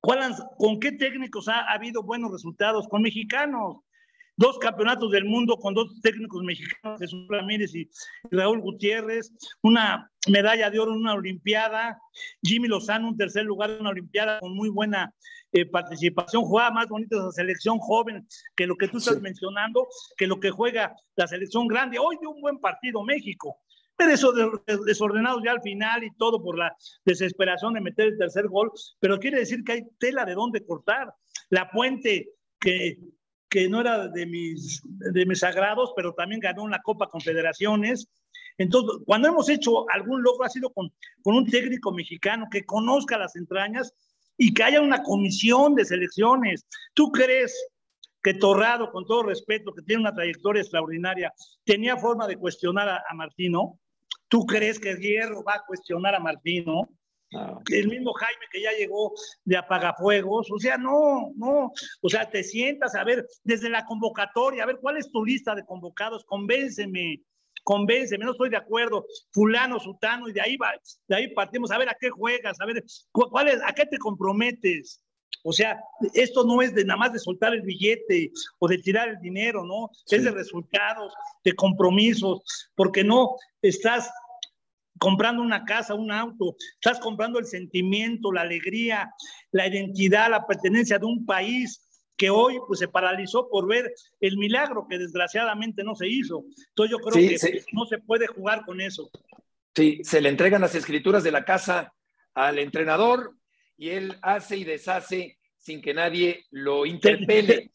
¿con 0.00 0.78
qué 0.78 0.92
técnicos 0.92 1.48
ha, 1.48 1.60
habido 1.72 2.04
buenos 2.04 2.30
resultados? 2.30 2.86
Con 2.88 3.02
mexicanos. 3.02 3.78
Dos 4.38 4.58
campeonatos 4.58 5.10
del 5.10 5.24
mundo 5.24 5.56
con 5.56 5.72
dos 5.72 5.98
técnicos 6.02 6.42
mexicanos, 6.44 7.00
Jesús 7.00 7.26
Ramírez 7.30 7.74
y 7.74 7.88
Raúl 8.30 8.60
Gutiérrez, 8.60 9.32
una 9.62 10.10
medalla 10.28 10.68
de 10.68 10.78
oro 10.78 10.92
en 10.92 10.98
una 10.98 11.14
Olimpiada, 11.14 11.98
Jimmy 12.42 12.68
Lozano, 12.68 13.08
un 13.08 13.16
tercer 13.16 13.44
lugar 13.44 13.70
en 13.70 13.80
una 13.80 13.90
Olimpiada 13.90 14.38
con 14.40 14.54
muy 14.54 14.68
buena 14.68 15.14
eh, 15.52 15.64
participación, 15.64 16.44
juega 16.44 16.70
más 16.70 16.86
bonito 16.86 17.16
esa 17.16 17.32
selección 17.32 17.78
joven 17.78 18.28
que 18.54 18.66
lo 18.66 18.76
que 18.76 18.88
tú 18.88 18.98
estás 18.98 19.22
mencionando, 19.22 19.88
que 20.18 20.26
lo 20.26 20.38
que 20.38 20.50
juega 20.50 20.94
la 21.16 21.26
selección 21.26 21.66
grande. 21.66 21.98
Hoy 21.98 22.18
dio 22.20 22.28
un 22.28 22.42
buen 22.42 22.58
partido 22.58 23.02
México, 23.04 23.58
pero 23.96 24.12
eso 24.12 24.32
desordenados 24.84 25.42
ya 25.44 25.52
al 25.52 25.62
final 25.62 26.04
y 26.04 26.14
todo 26.16 26.42
por 26.42 26.58
la 26.58 26.74
desesperación 27.04 27.74
de 27.74 27.80
meter 27.80 28.08
el 28.08 28.18
tercer 28.18 28.46
gol, 28.48 28.70
pero 29.00 29.18
quiere 29.18 29.38
decir 29.38 29.64
que 29.64 29.72
hay 29.72 29.82
tela 29.98 30.24
de 30.24 30.34
dónde 30.34 30.64
cortar. 30.64 31.14
La 31.48 31.70
Puente, 31.70 32.30
que, 32.60 32.98
que 33.48 33.68
no 33.68 33.80
era 33.80 34.08
de 34.08 34.26
mis, 34.26 34.82
de 34.84 35.26
mis 35.26 35.40
sagrados, 35.40 35.92
pero 35.96 36.12
también 36.12 36.40
ganó 36.40 36.62
una 36.62 36.82
Copa 36.82 37.08
Confederaciones. 37.08 38.08
Entonces, 38.58 39.02
cuando 39.06 39.28
hemos 39.28 39.48
hecho 39.48 39.88
algún 39.90 40.22
logro 40.22 40.44
ha 40.44 40.50
sido 40.50 40.70
con, 40.70 40.92
con 41.22 41.36
un 41.36 41.46
técnico 41.46 41.92
mexicano 41.92 42.46
que 42.50 42.64
conozca 42.64 43.18
las 43.18 43.36
entrañas 43.36 43.94
y 44.36 44.52
que 44.52 44.62
haya 44.62 44.80
una 44.80 45.02
comisión 45.02 45.74
de 45.74 45.84
selecciones. 45.84 46.66
¿Tú 46.94 47.10
crees 47.10 47.54
que 48.22 48.34
Torrado, 48.34 48.90
con 48.90 49.06
todo 49.06 49.22
respeto, 49.22 49.72
que 49.72 49.82
tiene 49.82 50.02
una 50.02 50.14
trayectoria 50.14 50.60
extraordinaria, 50.60 51.32
tenía 51.64 51.96
forma 51.96 52.26
de 52.26 52.36
cuestionar 52.36 52.88
a 52.88 53.14
Martino? 53.14 53.78
¿Tú 54.28 54.44
crees 54.46 54.78
que 54.78 54.94
Hierro 54.96 55.42
va 55.44 55.54
a 55.54 55.64
cuestionar 55.66 56.14
a 56.14 56.20
Martino? 56.20 56.88
El 57.70 57.88
mismo 57.88 58.12
Jaime 58.12 58.46
que 58.50 58.62
ya 58.62 58.72
llegó 58.72 59.12
de 59.44 59.56
apagafuegos, 59.56 60.48
o 60.50 60.58
sea, 60.58 60.78
no, 60.78 61.32
no, 61.36 61.72
o 62.00 62.08
sea, 62.08 62.30
te 62.30 62.44
sientas 62.44 62.94
a 62.94 63.04
ver 63.04 63.26
desde 63.42 63.68
la 63.68 63.84
convocatoria, 63.84 64.62
a 64.62 64.66
ver 64.66 64.78
cuál 64.80 64.96
es 64.96 65.10
tu 65.10 65.24
lista 65.24 65.54
de 65.54 65.64
convocados, 65.64 66.24
convénceme, 66.24 67.20
convénceme, 67.64 68.24
no 68.24 68.30
estoy 68.30 68.48
de 68.48 68.56
acuerdo, 68.56 69.06
fulano, 69.32 69.80
sutano, 69.80 70.28
y 70.28 70.32
de 70.32 70.40
ahí 70.40 70.56
va, 70.56 70.72
de 71.08 71.16
ahí 71.16 71.34
partimos, 71.34 71.72
a 71.72 71.78
ver 71.78 71.88
a 71.88 71.96
qué 72.00 72.10
juegas, 72.10 72.60
a 72.60 72.66
ver 72.66 72.84
cuál 73.10 73.48
es, 73.48 73.60
a 73.66 73.72
qué 73.72 73.86
te 73.86 73.98
comprometes. 73.98 75.02
O 75.42 75.52
sea, 75.52 75.78
esto 76.14 76.44
no 76.44 76.60
es 76.60 76.74
de 76.74 76.84
nada 76.84 76.98
más 76.98 77.12
de 77.12 77.20
soltar 77.20 77.54
el 77.54 77.62
billete 77.62 78.32
o 78.58 78.66
de 78.66 78.78
tirar 78.78 79.08
el 79.08 79.20
dinero, 79.20 79.64
¿no? 79.64 79.90
Es 80.10 80.24
de 80.24 80.30
resultados, 80.32 81.14
de 81.44 81.52
compromisos, 81.54 82.40
porque 82.74 83.04
no 83.04 83.36
estás 83.62 84.10
comprando 84.98 85.42
una 85.42 85.64
casa, 85.64 85.94
un 85.94 86.10
auto, 86.10 86.56
estás 86.74 86.98
comprando 86.98 87.38
el 87.38 87.46
sentimiento, 87.46 88.32
la 88.32 88.42
alegría, 88.42 89.12
la 89.52 89.68
identidad, 89.68 90.30
la 90.30 90.46
pertenencia 90.46 90.98
de 90.98 91.06
un 91.06 91.24
país 91.24 91.82
que 92.16 92.30
hoy 92.30 92.58
pues, 92.66 92.80
se 92.80 92.88
paralizó 92.88 93.48
por 93.48 93.68
ver 93.68 93.92
el 94.20 94.38
milagro 94.38 94.86
que 94.88 94.98
desgraciadamente 94.98 95.84
no 95.84 95.94
se 95.94 96.08
hizo. 96.08 96.44
Entonces 96.70 96.90
yo 96.90 96.98
creo 96.98 97.28
que 97.28 97.64
no 97.72 97.84
se 97.86 97.98
puede 97.98 98.26
jugar 98.26 98.64
con 98.64 98.80
eso. 98.80 99.10
Sí, 99.74 100.00
se 100.02 100.20
le 100.20 100.30
entregan 100.30 100.62
las 100.62 100.74
escrituras 100.74 101.22
de 101.22 101.30
la 101.30 101.44
casa 101.44 101.92
al 102.34 102.58
entrenador, 102.58 103.34
y 103.76 103.90
él 103.90 104.16
hace 104.22 104.56
y 104.56 104.64
deshace 104.64 105.38
sin 105.56 105.82
que 105.82 105.94
nadie 105.94 106.44
lo 106.50 106.86
interpele. 106.86 107.72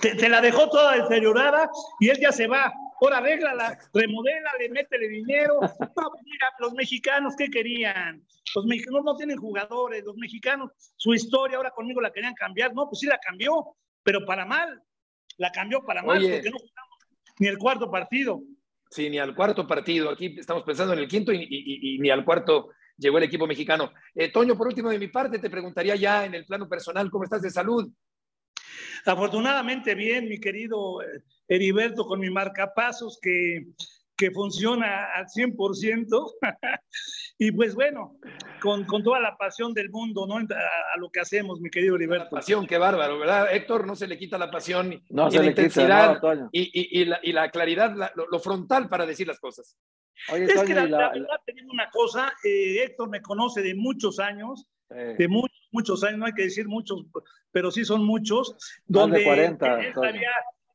Te, 0.00 0.28
la 0.28 0.40
dejó 0.40 0.68
toda 0.68 0.96
deteriorada 0.96 1.70
y 2.00 2.08
él 2.08 2.18
ya 2.20 2.32
se 2.32 2.46
va. 2.46 2.72
Ahora 3.00 3.18
arréglala, 3.18 3.78
remodélale, 3.92 4.68
métele 4.70 5.08
dinero. 5.08 5.60
No, 5.96 6.10
mira, 6.24 6.52
los 6.58 6.74
mexicanos, 6.74 7.34
¿qué 7.36 7.48
querían? 7.48 8.22
Los 8.54 8.66
mexicanos 8.66 9.04
no 9.04 9.16
tienen 9.16 9.36
jugadores, 9.38 10.04
los 10.04 10.16
mexicanos, 10.16 10.70
su 10.96 11.14
historia 11.14 11.56
ahora 11.56 11.70
conmigo 11.70 12.00
la 12.00 12.10
querían 12.10 12.34
cambiar. 12.34 12.74
No, 12.74 12.88
pues 12.88 13.00
sí 13.00 13.06
la 13.06 13.18
cambió, 13.18 13.76
pero 14.02 14.24
para 14.24 14.44
mal. 14.44 14.82
La 15.38 15.50
cambió 15.52 15.84
para 15.84 16.02
mal 16.02 16.22
porque 16.22 16.50
no 16.50 16.58
jugamos 16.58 16.98
ni 17.38 17.46
el 17.48 17.58
cuarto 17.58 17.90
partido. 17.90 18.40
Sí, 18.90 19.10
ni 19.10 19.18
al 19.18 19.34
cuarto 19.34 19.66
partido. 19.66 20.10
Aquí 20.10 20.36
estamos 20.38 20.62
pensando 20.62 20.94
en 20.94 21.00
el 21.00 21.08
quinto 21.08 21.32
y 21.32 21.98
ni 22.00 22.08
al 22.08 22.24
cuarto 22.24 22.70
llegó 22.98 23.18
el 23.18 23.24
equipo 23.24 23.46
mexicano. 23.46 23.92
Eh, 24.14 24.30
Toño, 24.30 24.56
por 24.56 24.68
último, 24.68 24.90
de 24.90 24.98
mi 24.98 25.08
parte, 25.08 25.38
te 25.38 25.50
preguntaría 25.50 25.96
ya 25.96 26.24
en 26.24 26.34
el 26.34 26.44
plano 26.44 26.68
personal, 26.68 27.10
¿cómo 27.10 27.24
estás 27.24 27.42
de 27.42 27.50
salud? 27.50 27.90
Afortunadamente 29.04 29.94
bien, 29.94 30.28
mi 30.28 30.40
querido 30.40 31.02
eh, 31.02 31.22
Heriberto, 31.48 32.06
con 32.06 32.20
mi 32.20 32.30
marcapasos 32.30 33.18
que, 33.20 33.66
que 34.16 34.30
funciona 34.30 35.12
al 35.14 35.26
100%. 35.26 36.32
y 37.38 37.52
pues 37.52 37.74
bueno, 37.74 38.18
con, 38.60 38.84
con, 38.84 39.02
toda 39.02 39.20
la 39.20 39.36
pasión 39.36 39.72
del 39.74 39.90
mundo, 39.90 40.26
¿no? 40.26 40.36
A, 40.36 40.98
lo 40.98 41.10
que 41.10 41.20
hacemos, 41.20 41.60
mi 41.60 41.70
querido 41.70 41.94
Heriberto. 41.94 42.24
La 42.24 42.40
pasión, 42.40 42.66
qué 42.66 42.78
bárbaro, 42.78 43.18
¿verdad? 43.18 43.54
Héctor, 43.54 43.86
no 43.86 43.94
se 43.94 44.08
le 44.08 44.18
quita 44.18 44.38
la 44.38 44.50
pasión 44.50 45.02
no 45.10 45.28
y 45.28 45.36
la 45.36 45.46
intensidad 45.46 46.20
y, 46.50 46.62
y, 46.62 47.02
y, 47.02 47.04
la, 47.04 47.20
y, 47.22 47.32
la, 47.32 47.50
claridad, 47.50 47.94
lo, 48.14 48.26
lo, 48.26 48.38
frontal 48.40 48.88
para 48.88 49.06
decir 49.06 49.26
las 49.26 49.38
cosas 49.38 49.76
es 50.32 50.62
que 50.62 50.74
la, 50.74 50.86
verdad, 50.86 51.26
teniendo 51.44 51.72
una 51.72 51.90
cosa, 51.90 52.32
eh, 52.44 52.82
Héctor 52.82 53.08
me 53.08 53.22
conoce 53.22 53.62
de 53.62 53.74
muchos 53.74 54.18
años, 54.18 54.66
de 54.88 55.28
muchos, 55.28 55.68
muchos 55.72 56.04
años, 56.04 56.18
no 56.18 56.26
hay 56.26 56.32
que 56.32 56.44
decir 56.44 56.68
muchos, 56.68 57.04
pero 57.50 57.70
sí 57.70 57.84
son 57.84 58.04
muchos, 58.04 58.56
donde 58.86 59.18
de 59.18 59.24
40, 59.24 59.78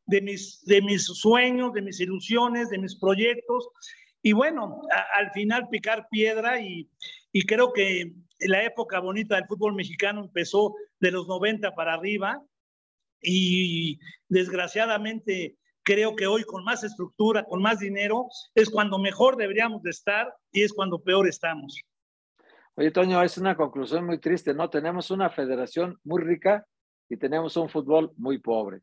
de 0.06 0.22
mis, 0.22 0.64
de 0.66 0.82
mis 0.82 1.06
sueños, 1.06 1.74
de 1.74 1.82
mis 1.82 2.00
ilusiones, 2.00 2.70
de 2.70 2.78
mis 2.78 3.00
proyectos, 3.00 3.70
y 4.22 4.34
bueno, 4.34 4.82
al 5.16 5.32
final 5.32 5.70
picar 5.70 6.08
piedra 6.12 6.62
y, 6.62 6.90
y 7.32 7.44
creo 7.44 7.74
que 7.74 8.14
la 8.40 8.64
época 8.64 9.00
bonita 9.00 9.36
del 9.36 9.48
fútbol 9.48 9.74
mexicano 9.74 10.22
empezó 10.22 10.76
de 11.00 11.12
los 11.12 11.28
90 11.28 11.74
para 11.74 11.94
arriba 11.94 12.44
y 13.22 14.00
desgraciadamente 14.30 15.58
creo 15.92 16.16
que 16.16 16.26
hoy 16.26 16.44
con 16.44 16.64
más 16.64 16.84
estructura, 16.86 17.44
con 17.44 17.62
más 17.62 17.80
dinero, 17.80 18.28
es 18.56 18.70
cuando 18.70 18.98
mejor 18.98 19.36
deberíamos 19.36 19.84
de 19.84 19.90
estar 19.90 20.34
y 20.52 20.64
es 20.64 20.72
cuando 20.72 21.02
peor 21.02 21.28
estamos. 21.28 21.82
Oye, 22.76 22.92
Toño, 22.92 23.22
es 23.22 23.38
una 23.38 23.58
conclusión 23.58 24.06
muy 24.06 24.18
triste, 24.18 24.54
¿no? 24.54 24.70
Tenemos 24.70 25.12
una 25.12 25.30
federación 25.30 26.00
muy 26.06 26.24
rica 26.24 26.66
y 27.10 27.18
tenemos 27.18 27.58
un 27.58 27.68
fútbol 27.68 28.14
muy 28.16 28.38
pobre. 28.38 28.80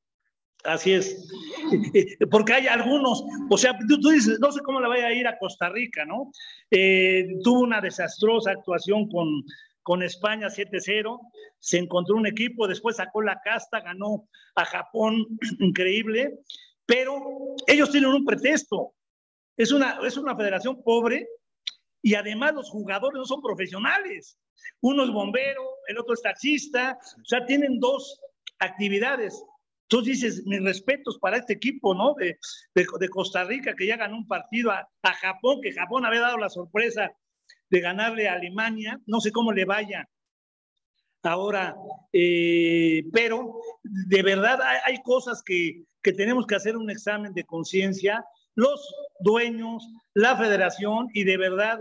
Así 0.64 0.92
es, 0.92 1.32
porque 2.30 2.52
hay 2.52 2.66
algunos, 2.66 3.24
o 3.48 3.56
sea, 3.56 3.78
tú, 3.88 4.10
dices, 4.10 4.38
no 4.40 4.52
sé 4.52 4.60
cómo 4.60 4.80
le 4.80 4.88
vaya 4.88 5.06
a 5.06 5.12
ir 5.12 5.26
a 5.26 5.38
Costa 5.38 5.70
Rica, 5.70 6.04
¿no? 6.04 6.30
Eh, 6.70 7.38
tuvo 7.42 7.60
una 7.60 7.80
desastrosa 7.80 8.50
actuación 8.50 9.08
con, 9.08 9.44
con 9.82 10.02
España 10.02 10.48
7-0, 10.48 11.18
se 11.58 11.78
encontró 11.78 12.16
un 12.16 12.26
equipo, 12.26 12.66
después 12.66 12.96
sacó 12.96 13.22
la 13.22 13.40
casta, 13.42 13.80
ganó 13.80 14.28
a 14.56 14.64
Japón, 14.66 15.26
increíble, 15.60 16.40
pero 16.88 17.54
ellos 17.66 17.90
tienen 17.90 18.10
un 18.10 18.24
pretexto. 18.24 18.94
Es 19.58 19.72
una, 19.72 19.98
es 20.06 20.16
una 20.16 20.34
federación 20.34 20.82
pobre 20.82 21.28
y 22.00 22.14
además 22.14 22.54
los 22.54 22.70
jugadores 22.70 23.18
no 23.18 23.26
son 23.26 23.42
profesionales. 23.42 24.38
Uno 24.80 25.04
es 25.04 25.10
bombero, 25.10 25.62
el 25.88 25.98
otro 25.98 26.14
es 26.14 26.22
taxista, 26.22 26.98
o 27.20 27.24
sea, 27.26 27.44
tienen 27.44 27.78
dos 27.78 28.18
actividades. 28.58 29.44
Entonces 29.82 30.20
dices, 30.20 30.46
mis 30.46 30.62
respetos 30.64 31.18
para 31.18 31.36
este 31.36 31.52
equipo, 31.52 31.94
¿no? 31.94 32.14
De, 32.14 32.38
de, 32.74 33.08
Costa 33.10 33.44
Rica, 33.44 33.74
que 33.76 33.86
ya 33.86 33.98
ganó 33.98 34.16
un 34.16 34.26
partido 34.26 34.70
a, 34.70 34.88
a, 35.02 35.12
Japón, 35.12 35.60
que 35.62 35.72
Japón 35.72 36.06
había 36.06 36.20
dado 36.20 36.38
la 36.38 36.48
sorpresa 36.48 37.12
de 37.68 37.80
ganarle 37.80 38.28
a 38.28 38.34
Alemania. 38.34 38.98
No 39.04 39.20
sé 39.20 39.30
cómo 39.30 39.52
le 39.52 39.66
vaya 39.66 40.08
ahora, 41.22 41.76
eh, 42.12 43.02
pero 43.12 43.60
de 43.82 44.22
verdad 44.22 44.62
hay, 44.62 44.78
hay 44.86 45.02
cosas 45.02 45.42
que, 45.42 45.84
que, 46.08 46.14
tenemos 46.14 46.46
que 46.46 46.54
hacer 46.54 46.76
un 46.76 46.90
examen 46.90 47.34
de 47.34 47.44
conciencia, 47.44 48.24
los 48.54 48.94
dueños, 49.20 49.86
la 50.14 50.36
federación, 50.36 51.08
y 51.12 51.24
de 51.24 51.36
verdad 51.36 51.80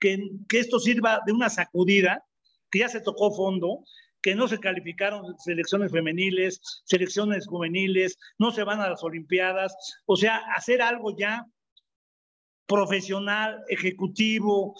que, 0.00 0.30
que 0.48 0.60
esto 0.60 0.78
sirva 0.78 1.20
de 1.26 1.32
una 1.32 1.50
sacudida, 1.50 2.24
que 2.70 2.80
ya 2.80 2.88
se 2.88 3.00
tocó 3.00 3.34
fondo, 3.34 3.84
que 4.22 4.34
no 4.34 4.48
se 4.48 4.58
calificaron 4.58 5.38
selecciones 5.38 5.92
femeniles, 5.92 6.60
selecciones 6.84 7.46
juveniles, 7.46 8.18
no 8.38 8.50
se 8.50 8.64
van 8.64 8.80
a 8.80 8.88
las 8.90 9.04
Olimpiadas, 9.04 9.76
o 10.06 10.16
sea, 10.16 10.38
hacer 10.56 10.80
algo 10.80 11.16
ya 11.16 11.46
profesional, 12.66 13.62
ejecutivo, 13.68 14.74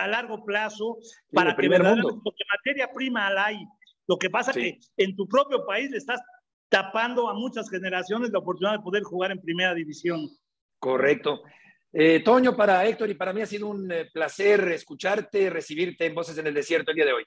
a 0.00 0.08
largo 0.08 0.42
plazo, 0.44 0.98
para 1.32 1.54
que 1.54 1.68
mundo. 1.68 2.20
porque 2.24 2.44
materia 2.56 2.90
prima 2.92 3.30
la 3.30 3.46
hay. 3.46 3.58
Lo 4.08 4.16
que 4.16 4.30
pasa 4.30 4.52
es 4.52 4.56
que 4.56 4.78
en 4.96 5.14
tu 5.16 5.28
propio 5.28 5.66
país 5.66 5.90
le 5.90 5.98
estás 5.98 6.20
tapando 6.68 7.28
a 7.28 7.34
muchas 7.34 7.70
generaciones 7.70 8.30
la 8.30 8.38
oportunidad 8.38 8.78
de 8.78 8.82
poder 8.82 9.02
jugar 9.02 9.30
en 9.30 9.40
primera 9.40 9.74
división. 9.74 10.28
Correcto. 10.78 11.42
Eh, 11.92 12.20
Toño, 12.20 12.56
para 12.56 12.84
Héctor 12.84 13.10
y 13.10 13.14
para 13.14 13.32
mí 13.32 13.40
ha 13.40 13.46
sido 13.46 13.68
un 13.68 13.90
eh, 13.90 14.10
placer 14.12 14.60
escucharte, 14.72 15.48
recibirte 15.48 16.06
en 16.06 16.14
Voces 16.14 16.36
en 16.38 16.46
el 16.46 16.54
Desierto 16.54 16.90
el 16.90 16.96
día 16.96 17.06
de 17.06 17.12
hoy. 17.12 17.24